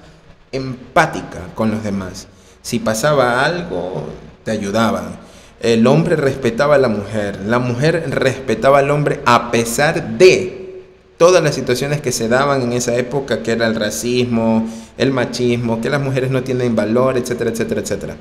empática 0.52 1.40
con 1.54 1.70
los 1.70 1.82
demás. 1.82 2.26
Si 2.62 2.78
pasaba 2.78 3.44
algo, 3.44 4.04
te 4.44 4.50
ayudaban. 4.50 5.16
El 5.60 5.86
hombre 5.86 6.16
respetaba 6.16 6.76
a 6.76 6.78
la 6.78 6.88
mujer, 6.88 7.40
la 7.44 7.58
mujer 7.58 8.10
respetaba 8.10 8.78
al 8.78 8.90
hombre 8.90 9.20
a 9.26 9.50
pesar 9.50 10.16
de 10.18 10.84
todas 11.18 11.42
las 11.42 11.54
situaciones 11.54 12.00
que 12.00 12.12
se 12.12 12.28
daban 12.28 12.62
en 12.62 12.72
esa 12.72 12.94
época, 12.96 13.42
que 13.42 13.52
era 13.52 13.66
el 13.66 13.74
racismo, 13.74 14.68
el 14.96 15.12
machismo, 15.12 15.80
que 15.80 15.90
las 15.90 16.00
mujeres 16.00 16.30
no 16.30 16.44
tienen 16.44 16.76
valor, 16.76 17.18
etcétera, 17.18 17.50
etcétera, 17.50 17.80
etcétera 17.80 18.16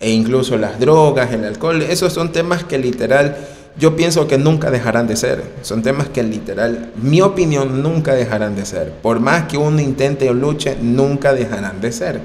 e 0.00 0.10
incluso 0.10 0.56
las 0.56 0.78
drogas, 0.78 1.32
el 1.32 1.44
alcohol, 1.44 1.82
esos 1.82 2.12
son 2.12 2.32
temas 2.32 2.64
que 2.64 2.78
literal 2.78 3.36
yo 3.76 3.96
pienso 3.96 4.28
que 4.28 4.38
nunca 4.38 4.70
dejarán 4.70 5.06
de 5.06 5.16
ser. 5.16 5.42
Son 5.62 5.82
temas 5.82 6.08
que 6.08 6.22
literal, 6.22 6.92
mi 6.96 7.20
opinión, 7.20 7.82
nunca 7.82 8.14
dejarán 8.14 8.54
de 8.54 8.64
ser. 8.64 8.92
Por 8.92 9.20
más 9.20 9.44
que 9.48 9.58
uno 9.58 9.80
intente 9.80 10.30
o 10.30 10.34
luche, 10.34 10.76
nunca 10.80 11.34
dejarán 11.34 11.80
de 11.80 11.90
ser. 11.90 12.20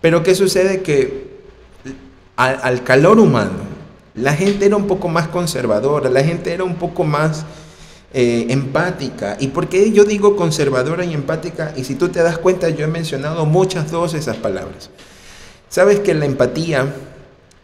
Pero 0.00 0.22
¿qué 0.22 0.34
sucede? 0.34 0.82
Que 0.82 1.34
al, 2.36 2.82
calor 2.82 3.18
humano, 3.20 3.74
la 4.14 4.34
gente 4.34 4.66
era 4.66 4.76
un 4.76 4.86
poco 4.86 5.08
más 5.08 5.28
conservadora, 5.28 6.08
la 6.08 6.24
gente 6.24 6.52
era 6.52 6.64
un 6.64 6.76
poco 6.76 7.04
más 7.04 7.44
eh, 8.14 8.46
empática. 8.48 9.36
¿Y 9.38 9.48
por 9.48 9.68
qué 9.68 9.92
yo 9.92 10.04
digo 10.04 10.34
conservadora 10.34 11.04
y 11.04 11.12
empática? 11.12 11.74
Y 11.76 11.84
si 11.84 11.94
tú 11.94 12.08
te 12.08 12.22
das 12.22 12.38
cuenta, 12.38 12.70
yo 12.70 12.84
he 12.84 12.88
mencionado 12.88 13.44
muchas 13.44 13.90
dos 13.90 14.14
esas 14.14 14.36
palabras. 14.36 14.88
Sabes 15.68 16.00
que 16.00 16.14
la 16.14 16.26
empatía 16.26 16.92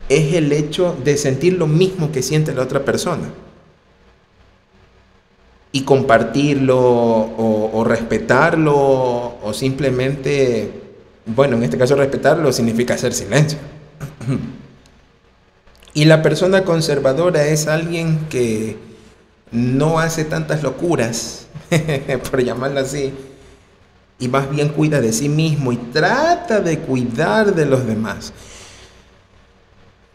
es 0.09 0.35
el 0.35 0.52
hecho 0.52 0.97
de 1.04 1.16
sentir 1.16 1.54
lo 1.54 1.66
mismo 1.66 2.11
que 2.11 2.23
siente 2.23 2.52
la 2.52 2.62
otra 2.62 2.85
persona 2.85 3.28
y 5.73 5.83
compartirlo 5.83 6.78
o, 6.78 7.85
respetarlo 7.85 8.75
o 9.42 9.52
simplemente, 9.54 10.71
bueno, 11.26 11.57
en 11.57 11.62
este 11.62 11.78
caso 11.78 11.95
respetarlo 11.95 12.52
significa 12.52 12.95
hacer 12.95 13.12
silencio. 13.14 13.59
Y 15.92 16.04
la 16.04 16.23
persona 16.23 16.62
conservadora 16.64 17.47
es 17.49 17.66
alguien 17.66 18.26
que 18.30 18.76
no 19.50 19.99
hace 19.99 20.25
tantas 20.25 20.62
locuras, 20.62 21.49
por 22.30 22.45
llamarlo 22.45 22.78
así, 22.78 23.12
y 24.21 24.29
más 24.29 24.49
bien 24.50 24.69
cuida 24.69 25.00
de 25.00 25.12
sí 25.12 25.29
mismo 25.29 25.73
y 25.73 25.77
trata 25.77 26.61
de 26.61 26.79
cuidar 26.79 27.55
de 27.55 27.65
los 27.65 27.87
demás. 27.87 28.33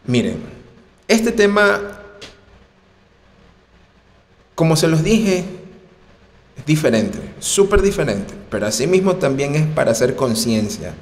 Miren, 0.05 0.37
este 1.07 1.31
tema, 1.31 1.81
como 4.53 4.75
se 4.75 4.87
los 4.87 5.03
dije, 5.03 5.43
es 6.55 6.65
diferente, 6.65 7.19
súper 7.39 7.81
diferente, 7.81 8.35
pero 8.49 8.67
asimismo 8.67 9.15
también 9.15 9.55
es 9.55 9.65
para 9.65 9.91
hacer 9.91 10.15
conciencia 10.15 10.93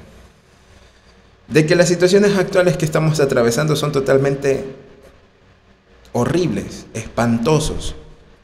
de 1.46 1.66
que 1.66 1.76
las 1.76 1.88
situaciones 1.88 2.36
actuales 2.38 2.78
que 2.78 2.86
estamos 2.86 3.20
atravesando 3.20 3.76
son 3.76 3.92
totalmente 3.92 4.64
horribles, 6.12 6.86
espantosos, 6.94 7.94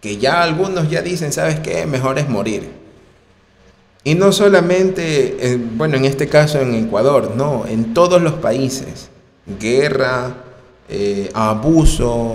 que 0.02 0.18
ya 0.18 0.42
algunos 0.42 0.90
ya 0.90 1.00
dicen, 1.00 1.32
¿sabes 1.32 1.60
qué? 1.60 1.86
Mejor 1.86 2.18
es 2.18 2.28
morir. 2.28 2.79
Y 4.02 4.14
no 4.14 4.32
solamente, 4.32 5.60
bueno, 5.74 5.96
en 5.96 6.06
este 6.06 6.28
caso 6.28 6.58
en 6.58 6.74
Ecuador, 6.74 7.34
no, 7.36 7.66
en 7.66 7.92
todos 7.92 8.22
los 8.22 8.34
países. 8.34 9.10
Guerra, 9.58 10.34
eh, 10.88 11.30
abuso. 11.34 12.34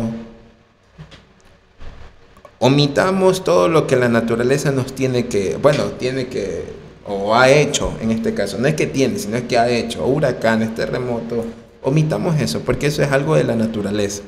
Omitamos 2.59 3.43
todo 3.43 3.67
lo 3.67 3.85
que 3.85 3.95
la 3.95 4.09
naturaleza 4.09 4.71
nos 4.71 4.93
tiene 4.93 5.27
que, 5.27 5.57
bueno, 5.57 5.83
tiene 5.99 6.27
que, 6.27 6.63
o 7.05 7.35
ha 7.35 7.49
hecho 7.49 7.93
en 7.99 8.11
este 8.11 8.33
caso. 8.33 8.57
No 8.57 8.67
es 8.67 8.75
que 8.75 8.87
tiene, 8.87 9.19
sino 9.19 9.37
es 9.37 9.43
que 9.43 9.57
ha 9.57 9.69
hecho. 9.69 10.05
Huracanes, 10.05 10.73
terremotos. 10.73 11.45
Omitamos 11.81 12.39
eso, 12.39 12.61
porque 12.61 12.87
eso 12.87 13.03
es 13.03 13.11
algo 13.11 13.35
de 13.35 13.43
la 13.43 13.55
naturaleza. 13.55 14.23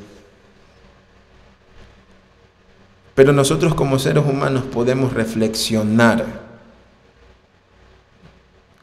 Pero 3.16 3.32
nosotros 3.32 3.74
como 3.74 3.98
seres 3.98 4.26
humanos 4.26 4.64
podemos 4.66 5.14
reflexionar, 5.14 6.47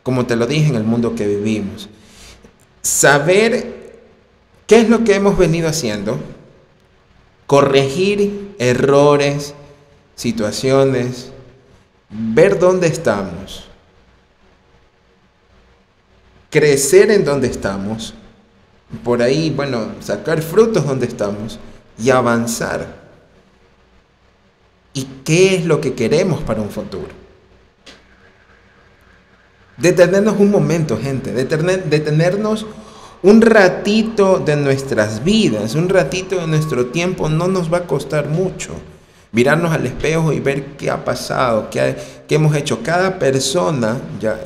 como 0.04 0.26
te 0.26 0.36
lo 0.36 0.46
dije, 0.46 0.68
en 0.68 0.76
el 0.76 0.84
mundo 0.84 1.16
que 1.16 1.26
vivimos. 1.26 1.88
Saber 2.82 4.02
qué 4.68 4.82
es 4.82 4.88
lo 4.88 5.02
que 5.02 5.14
hemos 5.14 5.36
venido 5.36 5.66
haciendo, 5.66 6.20
corregir 7.46 8.54
errores, 8.58 9.54
situaciones, 10.14 11.32
ver 12.10 12.58
dónde 12.58 12.86
estamos, 12.86 13.66
crecer 16.50 17.10
en 17.10 17.24
donde 17.24 17.48
estamos, 17.48 18.14
por 19.02 19.22
ahí, 19.22 19.50
bueno, 19.50 19.92
sacar 20.00 20.42
frutos 20.42 20.86
donde 20.86 21.06
estamos 21.06 21.58
y 21.98 22.10
avanzar. 22.10 23.02
Y 24.92 25.04
qué 25.24 25.56
es 25.56 25.64
lo 25.64 25.80
que 25.80 25.94
queremos 25.94 26.42
para 26.42 26.60
un 26.60 26.70
futuro. 26.70 27.23
Detenernos 29.76 30.36
un 30.38 30.50
momento, 30.50 30.98
gente, 30.98 31.32
detenernos 31.32 32.66
un 33.24 33.40
ratito 33.40 34.38
de 34.38 34.54
nuestras 34.54 35.24
vidas, 35.24 35.74
un 35.74 35.88
ratito 35.88 36.36
de 36.36 36.46
nuestro 36.46 36.86
tiempo 36.86 37.28
no 37.28 37.48
nos 37.48 37.72
va 37.72 37.78
a 37.78 37.86
costar 37.86 38.28
mucho. 38.28 38.74
Mirarnos 39.32 39.72
al 39.72 39.86
espejo 39.86 40.32
y 40.32 40.38
ver 40.38 40.76
qué 40.76 40.90
ha 40.90 41.04
pasado, 41.04 41.68
qué, 41.70 41.96
hemos 42.28 42.54
hecho. 42.54 42.82
Cada 42.82 43.18
persona 43.18 43.98
ya 44.20 44.38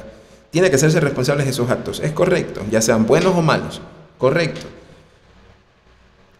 tiene 0.50 0.70
que 0.70 0.76
hacerse 0.76 1.00
responsable 1.00 1.44
de 1.44 1.52
sus 1.52 1.68
actos. 1.68 2.00
Es 2.00 2.12
correcto, 2.12 2.62
ya 2.70 2.80
sean 2.80 3.04
buenos 3.04 3.34
o 3.36 3.42
malos. 3.42 3.82
Correcto. 4.16 4.66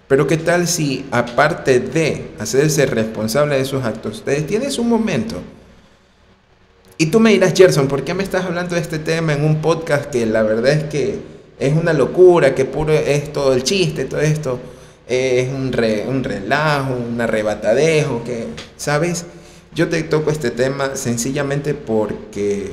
Pero 0.07 0.26
qué 0.26 0.38
tal 0.38 0.66
si, 0.66 1.07
aparte 1.11 1.80
de 1.80 2.30
hacerse 2.38 2.87
responsable 2.87 3.59
de 3.59 3.64
sus 3.66 3.85
actos, 3.85 4.25
te 4.25 4.40
tienes 4.42 4.78
un 4.78 4.88
momento 4.88 5.42
y 6.99 7.07
tú 7.07 7.21
me 7.21 7.31
dirás, 7.31 7.55
Gerson, 7.57 7.88
¿por 7.88 8.05
qué 8.05 8.12
me 8.12 8.23
estás 8.23 8.45
hablando 8.45 8.75
de 8.75 8.81
este 8.81 8.99
tema 8.99 9.33
en 9.33 9.45
un 9.45 9.61
podcast 9.61 10.11
que 10.11 10.26
la 10.26 10.43
verdad 10.43 10.73
es 10.73 10.85
que 10.85 11.19
es 11.59 11.75
una 11.75 11.93
locura, 11.93 12.55
que 12.55 12.64
puro 12.64 12.93
es 12.93 13.33
todo 13.33 13.55
el 13.55 13.62
chiste, 13.62 14.05
todo 14.05 14.21
esto 14.21 14.59
es 15.07 15.49
un, 15.49 15.75
un 16.09 16.25
relajo, 16.25 16.95
un 16.95 17.21
arrebatadejo, 17.21 18.23
que, 18.25 18.49
¿sabes? 18.76 19.25
Yo 19.75 19.88
te 19.88 20.02
toco 20.02 20.31
este 20.31 20.51
tema 20.51 20.96
sencillamente 20.96 21.73
porque 21.73 22.73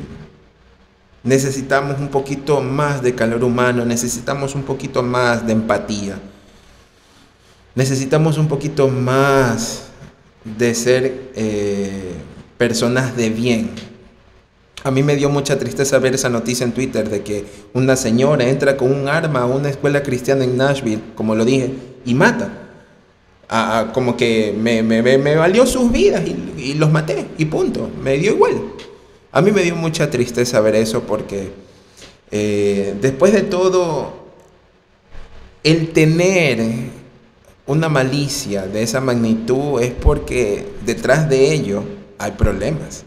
necesitamos 1.23 1.99
un 1.99 2.09
poquito 2.09 2.61
más 2.61 3.01
de 3.01 3.15
calor 3.15 3.43
humano, 3.43 3.85
necesitamos 3.85 4.55
un 4.55 4.63
poquito 4.63 5.03
más 5.03 5.47
de 5.47 5.53
empatía 5.53 6.19
necesitamos 7.75 8.37
un 8.37 8.47
poquito 8.47 8.87
más 8.87 9.83
de 10.43 10.73
ser 10.73 11.31
eh, 11.35 12.13
personas 12.57 13.15
de 13.15 13.29
bien. 13.29 13.69
A 14.85 14.91
mí 14.91 15.01
me 15.01 15.15
dio 15.15 15.31
mucha 15.31 15.57
tristeza 15.57 15.97
ver 15.97 16.13
esa 16.13 16.29
noticia 16.29 16.63
en 16.63 16.71
Twitter 16.71 17.09
de 17.09 17.23
que 17.23 17.43
una 17.73 17.95
señora 17.95 18.47
entra 18.47 18.77
con 18.77 18.93
un 18.93 19.07
arma 19.07 19.41
a 19.41 19.47
una 19.47 19.67
escuela 19.67 20.03
cristiana 20.03 20.43
en 20.43 20.57
Nashville, 20.57 21.01
como 21.15 21.33
lo 21.33 21.43
dije, 21.43 21.71
y 22.05 22.13
mata. 22.13 22.51
como 23.95 24.15
que 24.15 24.53
me, 24.55 24.83
valió 25.37 25.65
sus 25.65 25.91
vidas 25.91 26.21
y, 26.27 26.75
los 26.75 26.91
maté, 26.91 27.25
y 27.39 27.45
punto. 27.45 27.89
Me 28.03 28.19
dio 28.19 28.33
igual. 28.33 28.61
A 29.31 29.41
mí 29.41 29.51
me 29.51 29.63
dio 29.63 29.75
mucha 29.75 30.11
tristeza 30.11 30.61
ver 30.61 30.75
eso 30.75 31.01
porque 31.01 31.49
eh, 32.29 32.93
después 33.01 33.33
de 33.33 33.41
todo, 33.41 34.13
el 35.63 35.93
tener 35.93 36.59
una 37.65 37.89
malicia 37.89 38.67
de 38.67 38.83
esa 38.83 39.01
magnitud 39.01 39.81
es 39.81 39.93
porque 39.93 40.63
detrás 40.85 41.27
de 41.27 41.55
ello 41.55 41.83
hay 42.19 42.33
problemas. 42.33 43.03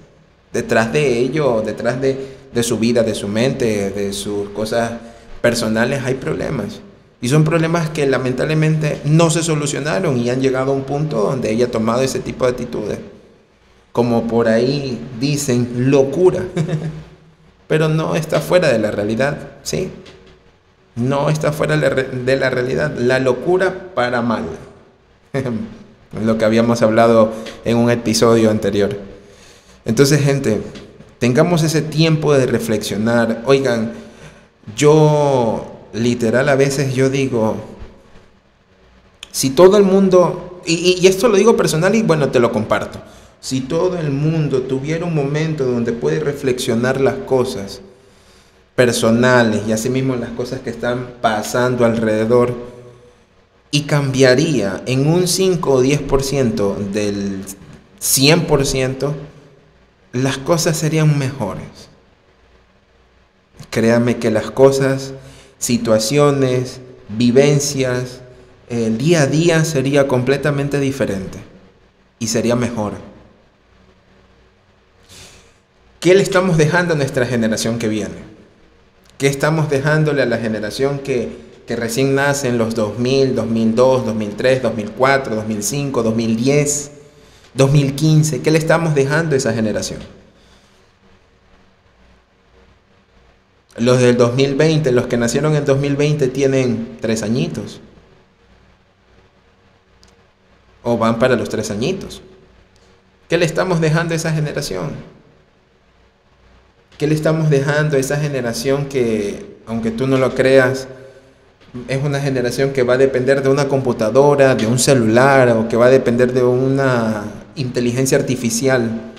Detrás 0.53 0.93
de 0.93 1.19
ello, 1.19 1.63
detrás 1.65 2.01
de, 2.01 2.63
su 2.63 2.79
vida, 2.79 3.03
de 3.03 3.15
su 3.15 3.29
mente, 3.29 3.91
de 3.91 4.13
sus 4.13 4.49
cosas 4.51 4.93
personales, 5.41 6.03
hay 6.05 6.15
problemas. 6.15 6.81
Y 7.21 7.29
son 7.29 7.45
problemas 7.45 7.91
que 7.91 8.07
lamentablemente 8.07 9.01
no 9.05 9.31
se 9.31 9.43
solucionaron 9.43 10.19
y 10.19 10.31
han 10.31 10.41
llegado 10.41 10.73
a 10.73 10.75
un 10.75 10.85
punto 10.85 11.21
donde 11.21 11.51
ella 11.51 11.67
ha 11.67 11.71
tomado 11.71 12.03
ese 12.03 12.21
tipo 12.21 12.45
de 12.45 12.53
actitudes. 12.53 12.99
Como 13.93 14.27
por 14.27 14.49
ahí 14.49 14.99
dicen, 15.21 15.91
locura. 15.91 16.43
Pero 17.67 17.89
no 17.89 18.15
está 18.15 18.41
fuera 18.41 18.69
de 18.69 18.79
la 18.79 18.91
realidad, 18.91 19.37
¿sí? 19.63 19.91
no 20.99 21.31
está 21.31 21.53
fuera 21.53 21.77
de 21.77 22.37
la 22.37 22.51
realidad. 22.51 22.95
La 22.99 23.19
locura 23.19 23.93
para 23.95 24.21
mal. 24.23 24.45
Lo 26.25 26.39
que 26.39 26.45
habíamos 26.45 26.83
hablado 26.83 27.33
en 27.65 27.77
un 27.77 27.91
episodio 27.91 28.51
anterior. 28.51 28.97
Entonces, 29.88 30.22
gente, 30.22 30.61
tengamos 31.18 31.64
ese 31.64 31.83
tiempo 31.83 32.33
de 32.35 32.46
reflexionar. 32.46 33.42
Oigan, 33.46 33.92
yo 34.77 35.66
literal 35.92 36.48
a 36.48 36.55
veces 36.55 36.94
yo 36.94 37.11
digo, 37.11 37.57
si 39.33 39.51
todo 39.51 39.77
el 39.77 39.83
mundo, 39.83 40.61
y, 40.64 40.98
y 41.01 41.07
esto 41.09 41.27
lo 41.27 41.37
digo 41.37 41.57
personal 41.57 41.94
y 41.96 42.03
bueno, 42.03 42.29
te 42.29 42.38
lo 42.38 42.53
comparto, 42.53 43.01
si 43.40 43.62
todo 43.62 43.98
el 43.98 44.11
mundo 44.11 44.62
tuviera 44.62 45.05
un 45.05 45.14
momento 45.14 45.64
donde 45.64 45.92
puede 45.92 46.20
reflexionar 46.20 47.01
las 47.01 47.14
cosas, 47.14 47.81
personales 48.79 49.62
y 49.66 49.72
asimismo 49.72 50.14
las 50.14 50.31
cosas 50.31 50.61
que 50.61 50.70
están 50.70 51.14
pasando 51.20 51.85
alrededor 51.85 52.55
y 53.72 53.83
cambiaría 53.83 54.83
en 54.87 55.09
un 55.09 55.27
5 55.27 55.72
o 55.72 55.83
10% 55.83 56.77
del 56.92 57.40
100%, 58.01 59.12
las 60.12 60.38
cosas 60.38 60.77
serían 60.77 61.18
mejores. 61.18 61.88
Créame 63.71 64.18
que 64.18 64.31
las 64.31 64.51
cosas, 64.51 65.12
situaciones, 65.59 66.81
vivencias, 67.09 68.21
el 68.68 68.99
día 68.99 69.23
a 69.23 69.27
día 69.27 69.64
sería 69.64 70.09
completamente 70.09 70.79
diferente 70.81 71.38
y 72.18 72.29
sería 72.29 72.57
mejor. 72.57 72.94
¿Qué 76.01 76.14
le 76.14 76.23
estamos 76.23 76.57
dejando 76.57 76.94
a 76.94 76.97
nuestra 76.97 77.27
generación 77.27 77.79
que 77.79 77.88
viene? 77.88 78.29
¿Qué 79.18 79.27
estamos 79.27 79.68
dejándole 79.68 80.23
a 80.23 80.27
la 80.27 80.38
generación 80.38 81.01
que, 81.01 81.49
recién 81.68 82.14
nace 82.14 82.49
en 82.49 82.57
los 82.57 82.75
2000, 82.75 83.35
2002, 83.35 84.07
2003, 84.07 84.62
2004, 84.62 85.35
2005, 85.35 86.03
2010, 86.03 86.90
2015? 87.55 88.43
¿Qué 88.43 88.51
le 88.51 88.59
estamos 88.59 88.95
dejando 88.95 89.35
a 89.35 89.39
esa 89.39 89.53
generación? 89.53 90.01
Los 93.77 94.01
del 94.01 94.17
2020, 94.17 94.91
los 94.93 95.07
que 95.07 95.17
nacieron 95.17 95.55
en 95.55 95.65
2020 95.65 96.29
tienen 96.29 96.99
tres 97.01 97.23
añitos. 97.23 97.81
O 100.83 100.99
van 100.99 101.19
para 101.19 101.37
los 101.37 101.49
tres 101.49 101.71
añitos. 101.71 102.23
¿Qué 103.29 103.39
le 103.39 103.45
estamos 103.45 103.81
dejando 103.81 104.15
a 104.15 104.17
esa 104.17 104.33
generación? 104.33 104.91
¿Qué 106.97 107.07
le 107.07 107.15
estamos 107.15 107.51
dejando 107.51 107.97
a 107.97 108.01
esa 108.01 108.17
generación 108.17 108.87
que, 108.87 109.59
aunque 109.67 109.93
tú 109.93 110.09
no 110.09 110.19
lo 110.19 110.35
creas, 110.35 110.89
es 111.89 112.03
una 112.03 112.21
generación 112.21 112.73
que 112.73 112.83
va 112.83 112.95
a 112.95 112.99
depender 112.99 113.43
de 113.43 113.49
una 113.49 113.69
computadora, 113.69 114.55
de 114.55 114.67
un 114.67 114.79
celular 114.79 115.51
o 115.51 115.69
que 115.69 115.77
va 115.77 115.87
a 115.87 115.91
depender 115.91 116.33
de 116.33 116.43
una 116.43 117.25
inteligencia 117.57 118.17
artificial. 118.17 119.13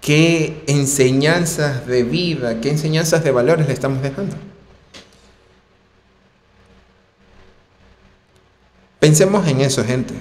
¿Qué 0.00 0.64
enseñanzas 0.66 1.86
de 1.86 2.02
vida, 2.02 2.60
qué 2.60 2.70
enseñanzas 2.70 3.22
de 3.22 3.30
valores 3.30 3.68
le 3.68 3.72
estamos 3.72 4.02
dejando? 4.02 4.34
Pensemos 8.98 9.46
en 9.46 9.60
eso, 9.60 9.84
gente. 9.84 10.14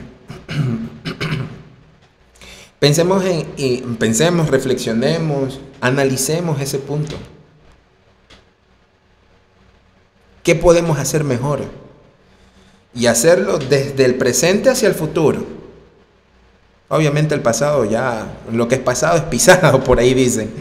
pensemos 2.79 3.23
en, 3.25 3.47
y 3.57 3.77
pensemos, 3.99 4.49
reflexionemos, 4.49 5.59
analicemos 5.81 6.59
ese 6.59 6.79
punto. 6.79 7.15
¿Qué 10.43 10.55
podemos 10.55 10.97
hacer 10.97 11.23
mejor? 11.23 11.61
Y 12.93 13.05
hacerlo 13.05 13.57
desde 13.57 14.05
el 14.05 14.15
presente 14.15 14.69
hacia 14.69 14.87
el 14.87 14.95
futuro. 14.95 15.45
Obviamente 16.89 17.33
el 17.33 17.41
pasado 17.41 17.85
ya, 17.85 18.39
lo 18.51 18.67
que 18.67 18.75
es 18.75 18.81
pasado 18.81 19.17
es 19.17 19.23
pisado, 19.23 19.83
por 19.83 19.99
ahí 19.99 20.13
dicen. 20.13 20.51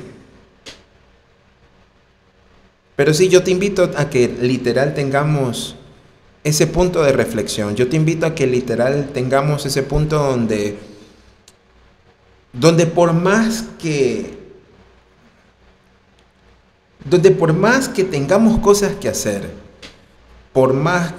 Pero 2.94 3.14
sí, 3.14 3.28
yo 3.28 3.42
te 3.42 3.50
invito 3.50 3.90
a 3.96 4.10
que 4.10 4.28
literal 4.28 4.94
tengamos 4.94 5.74
ese 6.44 6.66
punto 6.66 7.02
de 7.02 7.12
reflexión. 7.12 7.74
Yo 7.74 7.88
te 7.88 7.96
invito 7.96 8.26
a 8.26 8.34
que 8.34 8.46
literal 8.46 9.10
tengamos 9.12 9.66
ese 9.66 9.82
punto 9.82 10.18
donde, 10.18 10.76
donde 12.52 12.86
por 12.86 13.12
más 13.12 13.64
que, 13.78 14.38
donde 17.04 17.30
por 17.30 17.52
más 17.52 17.88
que 17.88 18.04
tengamos 18.04 18.58
cosas 18.60 18.92
que 19.00 19.08
hacer, 19.08 19.50
por 20.52 20.74
más 20.74 21.12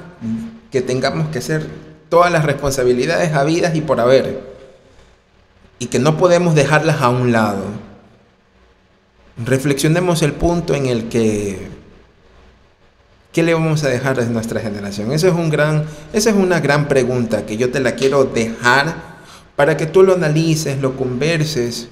que 0.72 0.82
tengamos 0.82 1.30
que 1.30 1.40
hacer 1.40 1.68
todas 2.10 2.32
las 2.32 2.46
responsabilidades 2.46 3.34
habidas 3.34 3.76
y 3.76 3.82
por 3.82 4.00
haber, 4.00 4.42
y 5.80 5.88
que 5.88 6.00
no 6.00 6.18
podemos 6.18 6.56
dejarlas 6.56 7.02
a 7.02 7.10
un 7.10 7.32
lado, 7.32 7.64
reflexionemos 9.44 10.22
el 10.22 10.34
punto 10.34 10.76
en 10.76 10.86
el 10.86 11.10
que 11.10 11.82
¿Qué 13.32 13.44
le 13.44 13.54
vamos 13.54 13.82
a 13.86 13.90
dejar 13.90 14.20
a 14.20 14.26
nuestra 14.26 14.60
generación? 14.60 15.14
Esa 15.14 15.30
es, 15.30 15.34
un 15.34 15.50
gran, 15.50 15.86
esa 16.12 16.32
es 16.32 16.36
una 16.36 16.60
gran 16.60 16.90
pregunta 16.90 17.46
que 17.46 17.56
yo 17.56 17.72
te 17.72 17.80
la 17.80 17.96
quiero 17.96 18.26
dejar 18.26 18.94
para 19.56 19.78
que 19.78 19.86
tú 19.86 20.04
lo 20.04 20.16
analices, 20.16 20.82
lo 20.82 20.98
converses. 20.98 21.88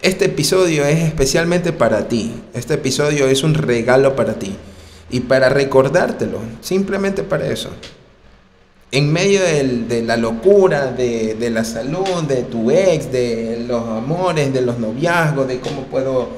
Este 0.00 0.24
episodio 0.24 0.86
es 0.86 1.00
especialmente 1.00 1.72
para 1.72 2.08
ti. 2.08 2.32
Este 2.54 2.74
episodio 2.74 3.26
es 3.26 3.42
un 3.42 3.52
regalo 3.52 4.16
para 4.16 4.34
ti. 4.34 4.56
Y 5.14 5.20
para 5.20 5.48
recordártelo, 5.48 6.40
simplemente 6.60 7.22
para 7.22 7.46
eso. 7.46 7.68
En 8.90 9.12
medio 9.12 9.42
de 9.42 10.02
la 10.02 10.16
locura, 10.16 10.88
de, 10.88 11.36
de 11.36 11.50
la 11.50 11.62
salud, 11.62 12.24
de 12.26 12.42
tu 12.42 12.68
ex, 12.72 13.12
de 13.12 13.64
los 13.64 13.88
amores, 13.88 14.52
de 14.52 14.62
los 14.62 14.80
noviazgos, 14.80 15.46
de 15.46 15.60
cómo 15.60 15.82
puedo 15.82 16.30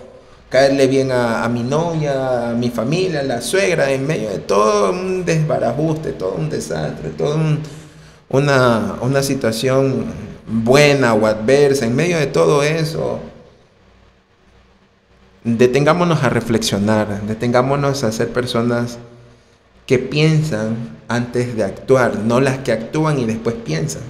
caerle 0.50 0.88
bien 0.88 1.10
a, 1.10 1.48
mi 1.48 1.62
novia, 1.62 2.50
a 2.50 2.52
mi 2.52 2.68
familia, 2.68 3.20
a 3.20 3.22
la 3.22 3.40
suegra, 3.40 3.90
en 3.90 4.06
medio 4.06 4.28
de 4.28 4.40
todo 4.40 4.90
un 4.90 5.24
desbarajuste, 5.24 6.12
todo 6.12 6.34
un 6.34 6.50
desastre, 6.50 7.08
toda 7.16 7.38
una, 8.28 8.96
una 9.00 9.22
situación 9.22 10.04
buena 10.46 11.14
o 11.14 11.26
adversa, 11.26 11.86
en 11.86 11.96
medio 11.96 12.18
de 12.18 12.26
todo 12.26 12.62
eso, 12.62 13.20
detengámonos 15.46 16.24
a 16.24 16.28
reflexionar, 16.28 17.22
detengámonos 17.22 18.02
a 18.02 18.10
ser 18.10 18.30
personas 18.30 18.98
que 19.86 20.00
piensan 20.00 20.96
antes 21.06 21.54
de 21.54 21.62
actuar, 21.62 22.16
no 22.18 22.40
las 22.40 22.58
que 22.58 22.72
actúan 22.72 23.20
y 23.20 23.26
después 23.26 23.54
piensan. 23.54 24.02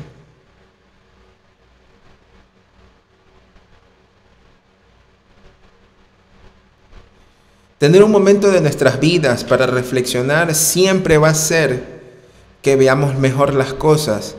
Tener 7.77 8.03
un 8.03 8.11
momento 8.11 8.51
de 8.51 8.63
nuestras 8.63 8.99
vidas 8.99 9.45
para 9.45 9.67
reflexionar 9.67 10.55
siempre 10.55 11.19
va 11.19 11.29
a 11.29 11.35
ser 11.35 11.85
que 12.63 12.77
veamos 12.77 13.19
mejor 13.19 13.53
las 13.53 13.75
cosas, 13.75 14.37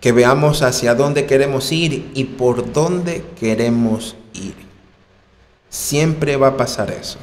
que 0.00 0.12
veamos 0.12 0.62
hacia 0.62 0.94
dónde 0.94 1.26
queremos 1.26 1.72
ir 1.72 2.12
y 2.14 2.24
por 2.24 2.72
dónde 2.72 3.24
queremos 3.40 4.14
ir. 4.32 4.67
Siempre 5.70 6.36
va 6.36 6.48
a 6.48 6.56
pasar 6.56 6.90
eso. 6.90 7.18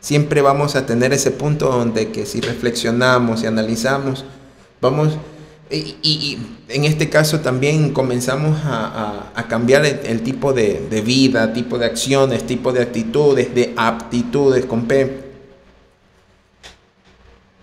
Siempre 0.00 0.42
vamos 0.42 0.76
a 0.76 0.86
tener 0.86 1.12
ese 1.12 1.30
punto 1.30 1.70
donde 1.70 2.12
que 2.12 2.26
si 2.26 2.40
reflexionamos 2.40 3.42
y 3.42 3.46
analizamos, 3.46 4.24
vamos 4.80 5.16
y, 5.70 6.38
en 6.68 6.84
este 6.84 7.08
caso 7.08 7.40
también 7.40 7.92
comenzamos 7.92 8.58
a, 8.64 9.32
cambiar 9.48 9.84
el, 9.84 10.22
tipo 10.22 10.52
de, 10.52 10.86
de, 10.90 11.00
vida, 11.00 11.52
tipo 11.52 11.78
de 11.78 11.86
acciones, 11.86 12.46
tipo 12.46 12.72
de 12.72 12.82
actitudes, 12.82 13.54
de 13.54 13.72
aptitudes 13.76 14.66
con 14.66 14.86
P. 14.86 15.24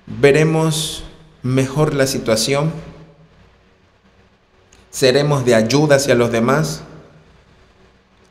Veremos 0.08 1.04
mejor 1.42 1.94
la 1.94 2.08
situación, 2.08 2.72
seremos 4.90 5.46
de 5.46 5.56
ayuda 5.56 5.96
hacia 5.96 6.16
los 6.16 6.32
demás. 6.32 6.84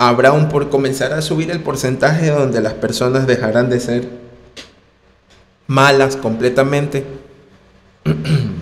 Habrá 0.02 0.32
un 0.32 0.48
por 0.48 0.70
comenzar 0.70 1.12
a 1.12 1.20
subir 1.20 1.50
el 1.50 1.60
porcentaje 1.60 2.30
donde 2.30 2.62
las 2.62 2.72
personas 2.72 3.26
dejarán 3.26 3.68
de 3.68 3.80
ser 3.80 4.08
malas 5.66 6.16
completamente. 6.16 7.04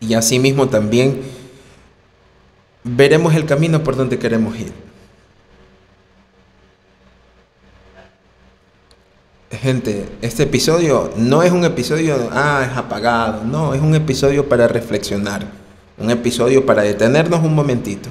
Y 0.00 0.14
asimismo 0.14 0.68
también 0.68 1.22
veremos 2.84 3.34
el 3.34 3.46
camino 3.46 3.82
por 3.82 3.96
donde 3.96 4.18
queremos 4.18 4.56
ir. 4.58 4.72
Gente, 9.50 10.08
este 10.22 10.44
episodio 10.44 11.12
no 11.16 11.42
es 11.42 11.50
un 11.50 11.64
episodio, 11.64 12.30
ah, 12.32 12.64
es 12.68 12.76
apagado, 12.76 13.42
no, 13.42 13.74
es 13.74 13.80
un 13.80 13.96
episodio 13.96 14.48
para 14.48 14.68
reflexionar, 14.68 15.46
un 15.98 16.12
episodio 16.12 16.64
para 16.64 16.82
detenernos 16.82 17.42
un 17.42 17.56
momentito. 17.56 18.08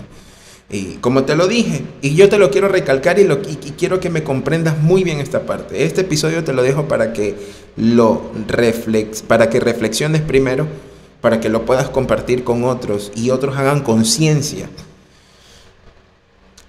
Y 0.69 0.95
como 0.95 1.23
te 1.23 1.35
lo 1.35 1.47
dije, 1.47 1.83
y 2.01 2.15
yo 2.15 2.27
te 2.27 2.37
lo 2.37 2.51
quiero 2.51 2.67
recalcar 2.67 3.19
y, 3.19 3.23
lo, 3.23 3.35
y 3.35 3.73
quiero 3.77 3.99
que 3.99 4.09
me 4.09 4.23
comprendas 4.23 4.77
muy 4.77 5.03
bien 5.03 5.19
esta 5.19 5.45
parte. 5.45 5.85
Este 5.85 6.01
episodio 6.01 6.43
te 6.43 6.53
lo 6.53 6.61
dejo 6.61 6.87
para 6.87 7.13
que 7.13 7.35
lo 7.77 8.31
reflex, 8.47 9.21
para 9.21 9.49
que 9.49 9.59
reflexiones 9.59 10.21
primero 10.21 10.67
para 11.21 11.39
que 11.39 11.49
lo 11.49 11.65
puedas 11.65 11.89
compartir 11.89 12.43
con 12.43 12.63
otros 12.63 13.11
y 13.15 13.31
otros 13.31 13.57
hagan 13.57 13.81
conciencia. 13.81 14.69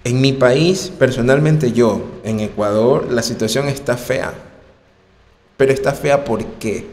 En 0.05 0.21
mi 0.21 0.33
país, 0.33 0.93
personalmente 0.99 1.73
yo, 1.73 2.03
en 2.25 2.41
Ecuador, 2.41 3.13
la 3.13 3.23
situación 3.23 3.69
está 3.69 3.97
fea. 3.97 4.33
Pero 5.57 5.73
está 5.73 5.93
fea 5.93 6.25
¿por 6.25 6.45
qué? 6.59 6.87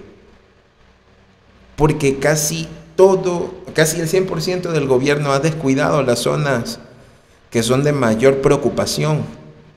Porque 1.76 2.20
casi 2.20 2.68
todo, 2.96 3.54
casi 3.74 4.02
el 4.02 4.10
100% 4.10 4.72
del 4.72 4.88
gobierno 4.88 5.32
ha 5.32 5.40
descuidado 5.40 6.04
las 6.04 6.20
zonas 6.20 6.80
que 7.56 7.64
son 7.64 7.86
de 7.86 7.94
mayor 7.94 8.42
preocupación. 8.42 9.22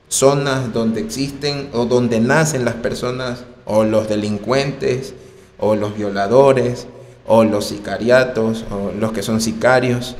Zonas 0.09 0.73
donde 0.73 0.99
existen 0.99 1.69
o 1.71 1.85
donde 1.85 2.19
nacen 2.19 2.65
las 2.65 2.73
personas 2.73 3.45
o 3.63 3.85
los 3.85 4.09
delincuentes 4.09 5.13
o 5.57 5.77
los 5.77 5.95
violadores 5.95 6.87
o 7.25 7.45
los 7.45 7.67
sicariatos, 7.67 8.65
o 8.69 8.91
los 8.99 9.13
que 9.13 9.23
son 9.23 9.39
sicarios. 9.39 10.17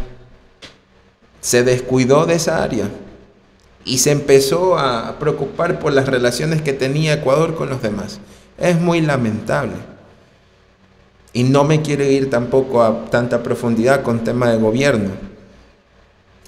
Se 1.42 1.66
descuidó 1.66 2.26
de 2.26 2.36
esa 2.36 2.64
área 2.64 2.86
y 3.84 3.98
se 3.98 4.12
empezó 4.12 4.80
a 4.80 5.20
preocupar 5.20 5.80
por 5.80 5.92
las 5.92 6.08
relaciones 6.08 6.62
que 6.62 6.72
tenía 6.72 7.16
Ecuador 7.16 7.56
con 7.56 7.68
los 7.68 7.82
demás. 7.82 8.22
Es 8.58 8.80
muy 8.80 9.02
lamentable. 9.02 9.74
Y 11.34 11.44
no 11.44 11.66
me 11.66 11.82
quiero 11.82 12.06
ir 12.06 12.30
tampoco 12.30 12.82
a 12.82 13.08
tanta 13.08 13.44
profundidad 13.44 14.02
con 14.02 14.24
tema 14.24 14.50
de 14.50 14.56
gobierno. 14.56 15.10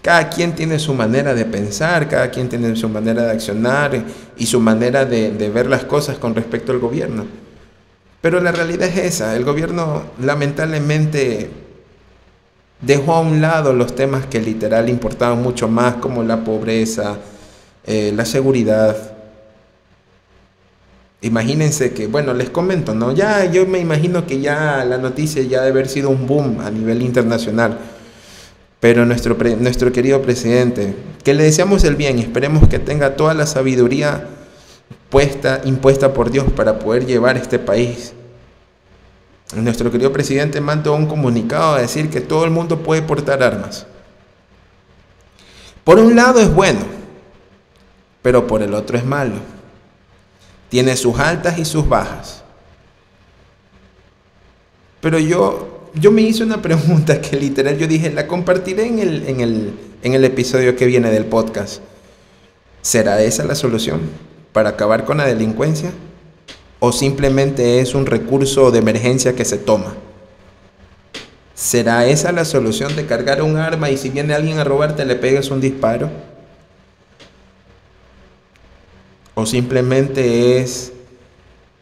Cada 0.02 0.30
quien 0.30 0.56
tiene 0.56 0.80
su 0.80 0.94
manera 0.96 1.36
de 1.36 1.46
pensar, 1.46 2.08
cada 2.10 2.32
quien 2.32 2.50
tiene 2.50 2.76
su 2.76 2.90
manera 2.90 3.24
de 3.24 3.32
accionar 3.32 4.04
y 4.36 4.46
su 4.48 4.60
manera 4.60 5.06
de, 5.06 5.50
ver 5.54 5.68
las 5.68 5.84
cosas 5.84 6.18
con 6.18 6.34
respecto 6.34 6.72
al 6.72 6.80
gobierno. 6.80 7.26
Pero 8.20 8.40
la 8.40 8.52
realidad 8.52 8.88
es 8.88 8.98
esa, 8.98 9.36
el 9.36 9.46
gobierno 9.46 10.04
lamentablemente 10.20 11.50
dejó 12.82 13.14
a 13.14 13.20
un 13.22 13.42
lado 13.42 13.74
los 13.74 13.96
temas 13.96 14.26
que 14.26 14.42
literal 14.42 14.90
importaban 14.90 15.42
mucho 15.42 15.68
más, 15.68 15.96
como 15.96 16.24
la 16.24 16.44
pobreza, 16.44 17.18
eh, 17.86 18.12
la 18.16 18.26
seguridad. 18.26 18.96
Imagínense 21.22 21.94
que, 21.94 22.08
bueno, 22.08 22.34
les 22.34 22.50
comento, 22.50 22.96
¿no? 22.96 23.12
Ya 23.12 23.46
yo 23.46 23.68
me 23.68 23.78
imagino 23.78 24.26
que 24.26 24.42
ya 24.42 24.84
la 24.84 24.98
noticia 24.98 25.44
ya 25.44 25.60
debe 25.62 25.80
haber 25.80 25.90
sido 25.90 26.10
un 26.10 26.26
boom 26.26 26.60
a 26.62 26.72
nivel 26.72 27.04
internacional. 27.04 27.78
Pero 28.82 29.06
nuestro, 29.06 29.38
nuestro 29.60 29.92
querido 29.94 30.22
presidente, 30.24 30.96
que 31.24 31.36
le 31.36 31.44
deseamos 31.44 31.84
el 31.84 31.96
bien, 31.96 32.18
esperemos 32.18 32.68
que 32.68 32.80
tenga 32.80 33.16
toda 33.16 33.36
la 33.36 33.46
sabiduría 33.46 34.28
puesta, 35.10 35.62
impuesta 35.66 36.14
por 36.14 36.32
Dios 36.32 36.52
para 36.52 36.80
poder 36.80 37.06
llevar 37.06 37.38
este 37.38 37.60
país. 37.60 38.14
Nuestro 39.56 39.92
querido 39.92 40.12
presidente 40.12 40.60
mandó 40.62 40.96
un 40.96 41.06
comunicado 41.06 41.76
a 41.76 41.82
decir 41.82 42.10
que 42.10 42.22
todo 42.22 42.44
el 42.44 42.50
mundo 42.50 42.80
puede 42.80 43.04
portar 43.04 43.44
armas. 43.44 43.86
Por 45.84 46.00
un 46.00 46.16
lado 46.16 46.40
es 46.40 46.52
bueno, 46.52 46.80
pero 48.24 48.48
por 48.48 48.64
el 48.64 48.74
otro 48.74 48.98
es 48.98 49.06
malo. 49.06 49.36
Tiene 50.70 50.98
sus 50.98 51.20
altas 51.20 51.60
y 51.60 51.66
sus 51.66 51.88
bajas. 51.88 52.44
Pero 55.02 55.20
yo 55.20 55.71
yo 55.94 56.12
me 56.12 56.22
hice 56.22 56.44
una 56.44 56.62
pregunta 56.62 57.22
que 57.22 57.38
literal 57.38 57.78
yo 57.78 57.88
dije, 57.88 58.12
la 58.12 58.28
compartiré 58.28 58.86
en 58.88 59.00
el, 59.00 59.28
en 59.28 59.42
el, 59.42 59.74
en 60.04 60.14
el 60.14 60.24
episodio 60.24 60.76
que 60.76 60.86
viene 60.86 61.12
del 61.12 61.26
podcast. 61.26 61.82
¿Será 62.82 63.22
esa 63.22 63.46
la 63.46 63.56
solución 63.56 64.02
para 64.54 64.70
acabar 64.70 65.06
con 65.06 65.18
la 65.18 65.26
delincuencia? 65.26 65.92
¿O 66.80 66.92
simplemente 66.92 67.80
es 67.80 67.94
un 67.94 68.06
recurso 68.06 68.72
de 68.72 68.80
emergencia 68.80 69.36
que 69.36 69.46
se 69.46 69.58
toma? 69.58 69.96
¿Será 71.54 72.08
esa 72.08 72.32
la 72.32 72.44
solución 72.44 72.96
de 72.96 73.06
cargar 73.06 73.44
un 73.44 73.58
arma 73.58 73.92
y 73.92 73.98
si 73.98 74.10
viene 74.10 74.34
alguien 74.34 74.58
a 74.58 74.64
robarte 74.64 75.06
le 75.06 75.16
pegues 75.16 75.52
un 75.52 75.62
disparo? 75.62 76.10
¿O 79.36 79.46
simplemente 79.46 80.58
es 80.58 80.92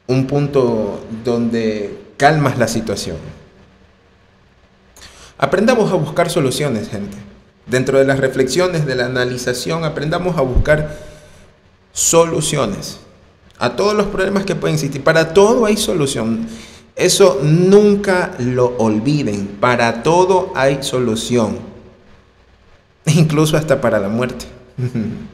un 0.06 0.28
punto 0.28 1.02
donde 1.24 1.98
calmas 2.18 2.58
la 2.58 2.68
situación? 2.68 3.39
Aprendamos 5.40 5.90
a 5.92 5.96
buscar 5.96 6.30
soluciones, 6.30 6.90
gente. 6.90 7.18
Dentro 7.66 7.98
de 7.98 8.04
las 8.04 8.20
reflexiones, 8.20 8.86
de 8.86 8.96
la 8.96 9.06
analización, 9.06 9.86
aprendamos 9.86 10.38
a 10.38 10.42
buscar 10.42 10.98
soluciones 11.94 13.00
a 13.58 13.76
todos 13.76 13.94
los 13.96 14.08
problemas 14.08 14.44
que 14.44 14.56
pueden 14.56 14.76
existir. 14.76 15.02
Para 15.02 15.34
todo 15.34 15.66
hay 15.66 15.78
solución. 15.78 16.46
Eso 16.96 17.40
nunca 17.42 18.36
lo 18.40 18.76
olviden. 18.78 19.48
Para 19.62 20.04
todo 20.04 20.52
hay 20.56 20.84
solución. 20.84 21.58
Incluso 23.06 23.56
hasta 23.56 23.80
para 23.80 24.00
la 24.00 24.10
muerte. 24.10 24.46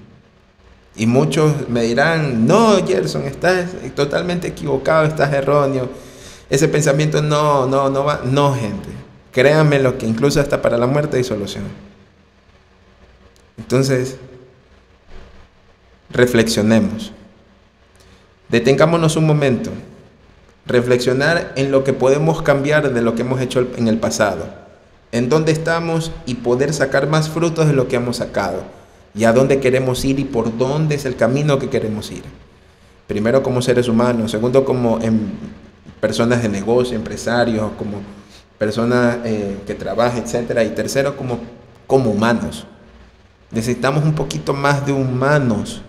Y 0.97 1.07
muchos 1.07 1.67
me 1.67 1.81
dirán, 1.83 2.47
no, 2.47 2.77
Gerson, 2.87 3.25
estás 3.25 3.65
totalmente 3.95 4.47
equivocado, 4.47 5.05
estás 5.05 5.33
erróneo. 5.33 5.89
Ese 6.49 6.69
pensamiento 6.69 7.21
no, 7.21 7.67
no, 7.67 7.89
no 7.89 8.05
va. 8.05 8.21
No, 8.23 8.55
gente. 8.55 8.94
Créanme 9.35 9.79
lo 9.79 9.97
que 9.97 10.07
incluso 10.07 10.39
hasta 10.39 10.61
para 10.61 10.77
la 10.77 10.87
muerte 10.87 11.17
hay 11.17 11.25
solución. 11.25 11.65
Entonces, 13.57 14.15
reflexionemos. 16.09 17.11
Detengámonos 18.47 19.17
un 19.17 19.27
momento 19.27 19.71
reflexionar 20.65 21.51
en 21.57 21.69
lo 21.69 21.83
que 21.83 21.91
podemos 21.91 22.43
cambiar 22.43 22.93
de 22.93 23.01
lo 23.01 23.13
que 23.15 23.23
hemos 23.23 23.41
hecho 23.41 23.67
en 23.75 23.89
el 23.89 23.97
pasado, 23.97 24.45
en 25.11 25.27
dónde 25.27 25.51
estamos 25.51 26.13
y 26.25 26.35
poder 26.35 26.73
sacar 26.73 27.09
más 27.09 27.27
frutos 27.27 27.67
de 27.67 27.73
lo 27.73 27.89
que 27.89 27.97
hemos 27.97 28.15
sacado, 28.15 28.63
y 29.13 29.25
a 29.25 29.33
dónde 29.33 29.59
queremos 29.59 30.05
ir 30.05 30.17
y 30.17 30.23
por 30.23 30.57
dónde 30.57 30.95
es 30.95 31.03
el 31.03 31.17
camino 31.17 31.59
que 31.59 31.69
queremos 31.69 32.09
ir. 32.09 32.23
Primero 33.05 33.43
como 33.43 33.61
seres 33.61 33.89
humanos, 33.89 34.31
segundo 34.31 34.63
como 34.63 35.01
en 35.01 35.33
personas 35.99 36.41
de 36.41 36.47
negocio, 36.47 36.95
empresarios, 36.95 37.73
como 37.77 38.01
personas 38.57 39.17
eh, 39.25 39.57
que 39.65 39.75
trabajan, 39.75 40.23
etc. 40.23 40.59
Y 40.65 40.69
tercero 40.75 41.17
como, 41.17 41.39
como 41.87 42.11
humanos. 42.11 42.65
Necesitamos 43.51 44.03
un 44.03 44.13
poquito 44.13 44.53
más 44.53 44.85
de 44.85 44.91
humanos, 44.91 45.81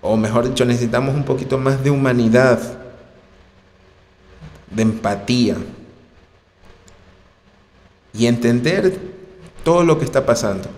o 0.00 0.16
mejor 0.16 0.48
dicho, 0.48 0.64
necesitamos 0.64 1.14
un 1.14 1.24
poquito 1.24 1.58
más 1.58 1.82
de 1.82 1.90
humanidad 1.90 2.60
de 4.70 4.82
empatía 4.82 5.56
y 8.14 8.26
entender 8.26 8.98
todo 9.64 9.84
lo 9.84 9.98
que 9.98 10.04
está 10.04 10.24
pasando. 10.24 10.68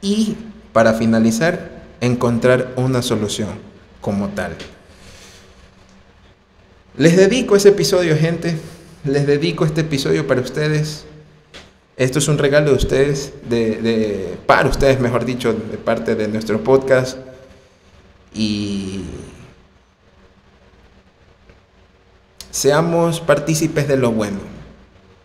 Y 0.00 0.36
para 0.72 0.94
finalizar, 0.94 1.84
encontrar 2.00 2.72
una 2.76 3.02
solución 3.02 3.50
como 4.00 4.28
tal. 4.28 4.56
Les 6.96 7.16
dedico 7.16 7.56
ese 7.56 7.70
episodio, 7.70 8.16
gente. 8.16 8.58
Les 9.04 9.26
dedico 9.26 9.64
este 9.64 9.80
episodio 9.80 10.28
para 10.28 10.40
ustedes. 10.40 11.04
Esto 11.96 12.20
es 12.20 12.28
un 12.28 12.38
regalo 12.38 12.70
de 12.70 12.76
ustedes, 12.76 13.32
de, 13.48 14.36
para 14.46 14.68
ustedes, 14.68 15.00
mejor 15.00 15.24
dicho, 15.24 15.52
de 15.52 15.76
parte 15.76 16.14
de 16.14 16.28
nuestro 16.28 16.62
podcast. 16.62 17.18
Y 18.32 19.02
seamos 22.52 23.18
partícipes 23.20 23.88
de 23.88 23.96
lo 23.96 24.12
bueno, 24.12 24.38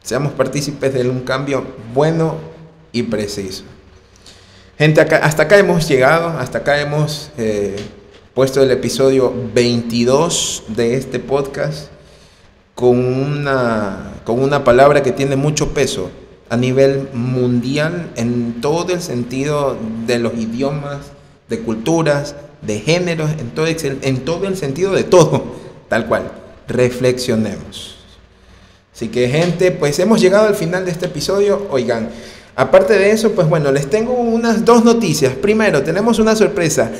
seamos 0.02 0.34
partícipes 0.34 0.94
de 0.94 1.08
un 1.08 1.20
cambio 1.20 1.64
bueno 1.94 2.36
y 2.92 3.04
preciso. 3.04 3.64
Gente, 4.80 5.02
hasta 5.02 5.44
acá 5.44 5.58
hemos 5.60 5.88
llegado, 5.88 6.30
hasta 6.40 6.60
acá 6.60 6.82
hemos 6.82 7.30
eh, 7.38 7.76
puesto 8.34 8.64
el 8.64 8.72
episodio 8.72 9.32
22 9.54 10.64
de 10.70 10.96
este 10.96 11.20
podcast 11.20 11.92
con 12.78 13.00
una, 13.00 14.12
con 14.24 14.40
una 14.40 14.64
palabra 14.64 15.02
que 15.02 15.12
tiene 15.12 15.36
mucho 15.36 15.74
peso 15.74 16.12
a 16.48 16.58
nivel 16.58 17.10
mundial 17.12 18.12
en 18.16 18.62
todo 18.62 18.94
el 18.94 19.02
sentido 19.02 19.76
de 20.06 20.20
los 20.20 20.36
idiomas, 20.36 21.00
de 21.50 21.58
culturas, 21.62 22.36
de 22.62 22.80
géneros, 22.80 23.32
en 23.32 23.50
todo, 23.50 23.66
en 23.66 24.20
todo 24.20 24.46
el 24.46 24.56
sentido 24.56 24.94
de 24.94 25.04
todo, 25.04 25.56
tal 25.90 26.06
cual 26.06 26.32
reflexionemos. 26.68 27.96
Así 28.94 29.08
que 29.08 29.28
gente, 29.28 29.72
pues 29.72 29.98
hemos 29.98 30.22
llegado 30.22 30.48
al 30.48 30.56
final 30.56 30.86
de 30.86 30.92
este 30.92 31.08
episodio. 31.08 31.66
Oigan, 31.72 32.10
aparte 32.56 32.94
de 32.94 33.10
eso, 33.10 33.32
pues 33.32 33.50
bueno, 33.50 33.72
les 33.72 33.90
tengo 33.90 34.14
unas 34.14 34.64
dos 34.64 34.86
noticias. 34.86 35.34
Primero, 35.34 35.82
tenemos 35.82 36.20
una 36.20 36.36
sorpresa. 36.36 36.92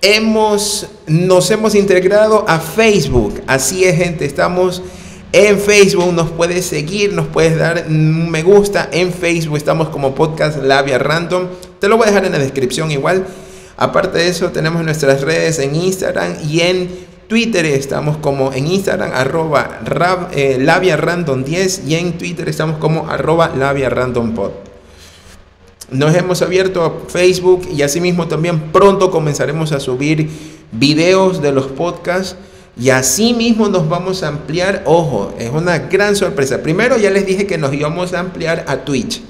Hemos, 0.00 0.86
nos 1.08 1.50
hemos 1.50 1.74
integrado 1.74 2.44
a 2.46 2.60
Facebook. 2.60 3.42
Así 3.48 3.82
es, 3.82 3.96
gente, 3.96 4.24
estamos 4.24 4.84
en 5.32 5.58
Facebook. 5.58 6.12
Nos 6.12 6.30
puedes 6.30 6.66
seguir, 6.66 7.12
nos 7.12 7.26
puedes 7.26 7.58
dar 7.58 7.86
un 7.88 8.30
me 8.30 8.42
gusta 8.42 8.88
en 8.92 9.12
Facebook. 9.12 9.56
Estamos 9.56 9.88
como 9.88 10.14
podcast 10.14 10.62
Labia 10.62 10.98
Random. 10.98 11.46
Te 11.78 11.88
lo 11.88 11.96
voy 11.96 12.04
a 12.04 12.10
dejar 12.10 12.24
en 12.24 12.32
la 12.32 12.38
descripción 12.38 12.90
igual. 12.90 13.26
Aparte 13.76 14.18
de 14.18 14.28
eso, 14.28 14.50
tenemos 14.50 14.82
nuestras 14.82 15.20
redes 15.20 15.58
en 15.58 15.74
Instagram 15.74 16.36
y 16.48 16.60
en 16.60 17.06
Twitter 17.28 17.66
estamos 17.66 18.16
como 18.18 18.52
en 18.52 18.68
Instagram 18.68 19.10
arroba 19.12 19.80
eh, 20.32 20.58
labia 20.60 20.96
random 20.96 21.42
10 21.42 21.82
y 21.86 21.96
en 21.96 22.16
Twitter 22.18 22.48
estamos 22.48 22.78
como 22.78 23.10
arroba 23.10 23.52
labia 23.56 23.90
random. 23.90 24.34
Nos 25.90 26.14
hemos 26.14 26.42
abierto 26.42 26.84
a 26.84 27.10
Facebook 27.10 27.68
y 27.72 27.82
asimismo 27.82 28.28
también 28.28 28.72
pronto 28.72 29.10
comenzaremos 29.10 29.72
a 29.72 29.80
subir 29.80 30.28
videos 30.72 31.42
de 31.42 31.52
los 31.52 31.66
podcasts 31.66 32.36
y 32.78 32.90
asimismo 32.90 33.68
nos 33.68 33.88
vamos 33.88 34.22
a 34.22 34.28
ampliar, 34.28 34.82
ojo, 34.84 35.34
es 35.38 35.50
una 35.50 35.78
gran 35.78 36.14
sorpresa. 36.14 36.62
Primero 36.62 36.98
ya 36.98 37.10
les 37.10 37.24
dije 37.24 37.46
que 37.46 37.56
nos 37.56 37.72
íbamos 37.72 38.12
a 38.12 38.20
ampliar 38.20 38.64
a 38.68 38.78
Twitch. 38.84 39.22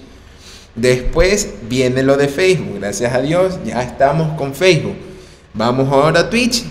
Después 0.75 1.51
viene 1.69 2.03
lo 2.03 2.17
de 2.17 2.29
Facebook, 2.29 2.81
gracias 2.81 3.15
a 3.15 3.23
Dios 3.23 3.59
ya 3.65 3.83
estamos 3.83 4.37
con 4.37 4.55
Facebook. 4.55 4.97
Vamos 5.55 5.91
ahora 5.91 6.21
a 6.21 6.31
Twitch 6.31 6.65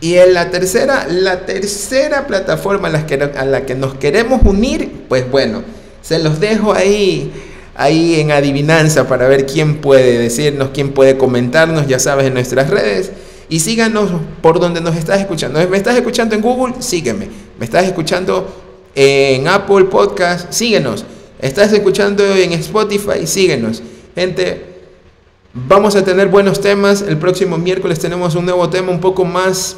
y 0.00 0.14
en 0.14 0.34
la 0.34 0.50
tercera, 0.50 1.06
la 1.08 1.44
tercera 1.44 2.26
plataforma 2.26 2.88
a 2.88 2.90
la, 2.92 3.06
que, 3.06 3.14
a 3.14 3.44
la 3.44 3.66
que 3.66 3.74
nos 3.74 3.94
queremos 3.94 4.40
unir, 4.44 5.04
pues 5.08 5.30
bueno, 5.30 5.62
se 6.02 6.18
los 6.18 6.40
dejo 6.40 6.72
ahí, 6.72 7.32
ahí 7.74 8.20
en 8.20 8.32
adivinanza 8.32 9.06
para 9.06 9.28
ver 9.28 9.44
quién 9.46 9.76
puede 9.76 10.18
decirnos, 10.18 10.70
quién 10.72 10.92
puede 10.92 11.18
comentarnos, 11.18 11.86
ya 11.86 11.98
sabes, 11.98 12.26
en 12.26 12.34
nuestras 12.34 12.70
redes. 12.70 13.12
Y 13.52 13.60
síganos 13.60 14.10
por 14.40 14.58
donde 14.58 14.80
nos 14.80 14.96
estás 14.96 15.20
escuchando. 15.20 15.60
¿Me 15.68 15.76
estás 15.76 15.94
escuchando 15.94 16.34
en 16.34 16.40
Google? 16.40 16.76
Sígueme. 16.78 17.28
¿Me 17.58 17.66
estás 17.66 17.84
escuchando 17.84 18.50
en 18.94 19.46
Apple 19.46 19.84
Podcast? 19.90 20.50
Síguenos. 20.50 21.04
¿Estás 21.38 21.70
escuchando 21.74 22.24
en 22.24 22.54
Spotify? 22.54 23.26
Síguenos. 23.26 23.82
Gente, 24.14 24.80
vamos 25.52 25.96
a 25.96 26.02
tener 26.02 26.28
buenos 26.28 26.62
temas. 26.62 27.02
El 27.02 27.18
próximo 27.18 27.58
miércoles 27.58 27.98
tenemos 27.98 28.34
un 28.36 28.46
nuevo 28.46 28.70
tema 28.70 28.90
un 28.90 29.00
poco 29.00 29.26
más 29.26 29.76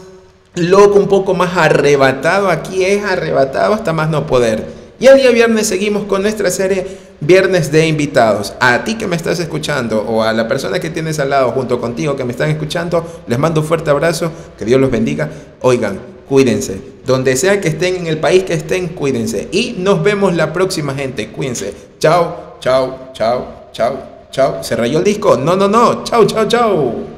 loco, 0.54 1.00
un 1.00 1.08
poco 1.08 1.34
más 1.34 1.56
arrebatado. 1.56 2.50
Aquí 2.50 2.84
es 2.84 3.02
arrebatado 3.02 3.74
hasta 3.74 3.92
más 3.92 4.08
no 4.08 4.24
poder. 4.24 4.68
Y 5.00 5.06
el 5.06 5.16
día 5.16 5.32
viernes 5.32 5.66
seguimos 5.66 6.04
con 6.04 6.22
nuestra 6.22 6.52
serie 6.52 6.87
Viernes 7.20 7.72
de 7.72 7.87
Invitados. 7.87 8.55
A 8.61 8.85
ti 8.85 8.96
que 8.96 9.07
me 9.07 9.16
estás 9.16 9.40
escuchando 9.40 10.03
o 10.03 10.22
a 10.22 10.33
la 10.33 10.46
persona 10.48 10.79
que 10.79 10.90
tienes 10.90 11.18
al 11.18 11.31
lado 11.31 11.50
junto 11.53 11.81
contigo 11.81 12.16
que 12.16 12.24
me 12.24 12.33
están 12.33 12.50
escuchando, 12.50 13.22
les 13.27 13.38
mando 13.38 13.61
un 13.62 13.66
fuerte 13.66 13.90
abrazo. 13.90 14.31
Que 14.59 14.64
Dios 14.64 14.81
los 14.81 14.90
bendiga. 14.90 15.31
Oigan, 15.61 15.98
cuídense. 16.29 16.81
Donde 17.07 17.37
sea 17.37 17.61
que 17.61 17.68
estén, 17.68 17.96
en 17.96 18.07
el 18.07 18.18
país 18.18 18.44
que 18.44 18.55
estén, 18.55 18.88
cuídense. 18.88 19.48
Y 19.53 19.77
nos 19.79 20.03
vemos 20.03 20.35
la 20.35 20.53
próxima, 20.53 20.94
gente. 20.94 21.29
Cuídense. 21.29 21.74
Chao, 21.98 22.57
chao, 22.61 23.11
chao, 23.12 23.68
chao, 23.72 23.96
chao. 24.31 24.64
¿Se 24.64 24.77
rayó 24.77 24.98
el 24.98 25.05
disco? 25.05 25.37
No, 25.37 25.57
no, 25.57 25.68
no. 25.68 26.05
Chao, 26.05 26.27
chao, 26.27 26.46
chao. 26.46 27.13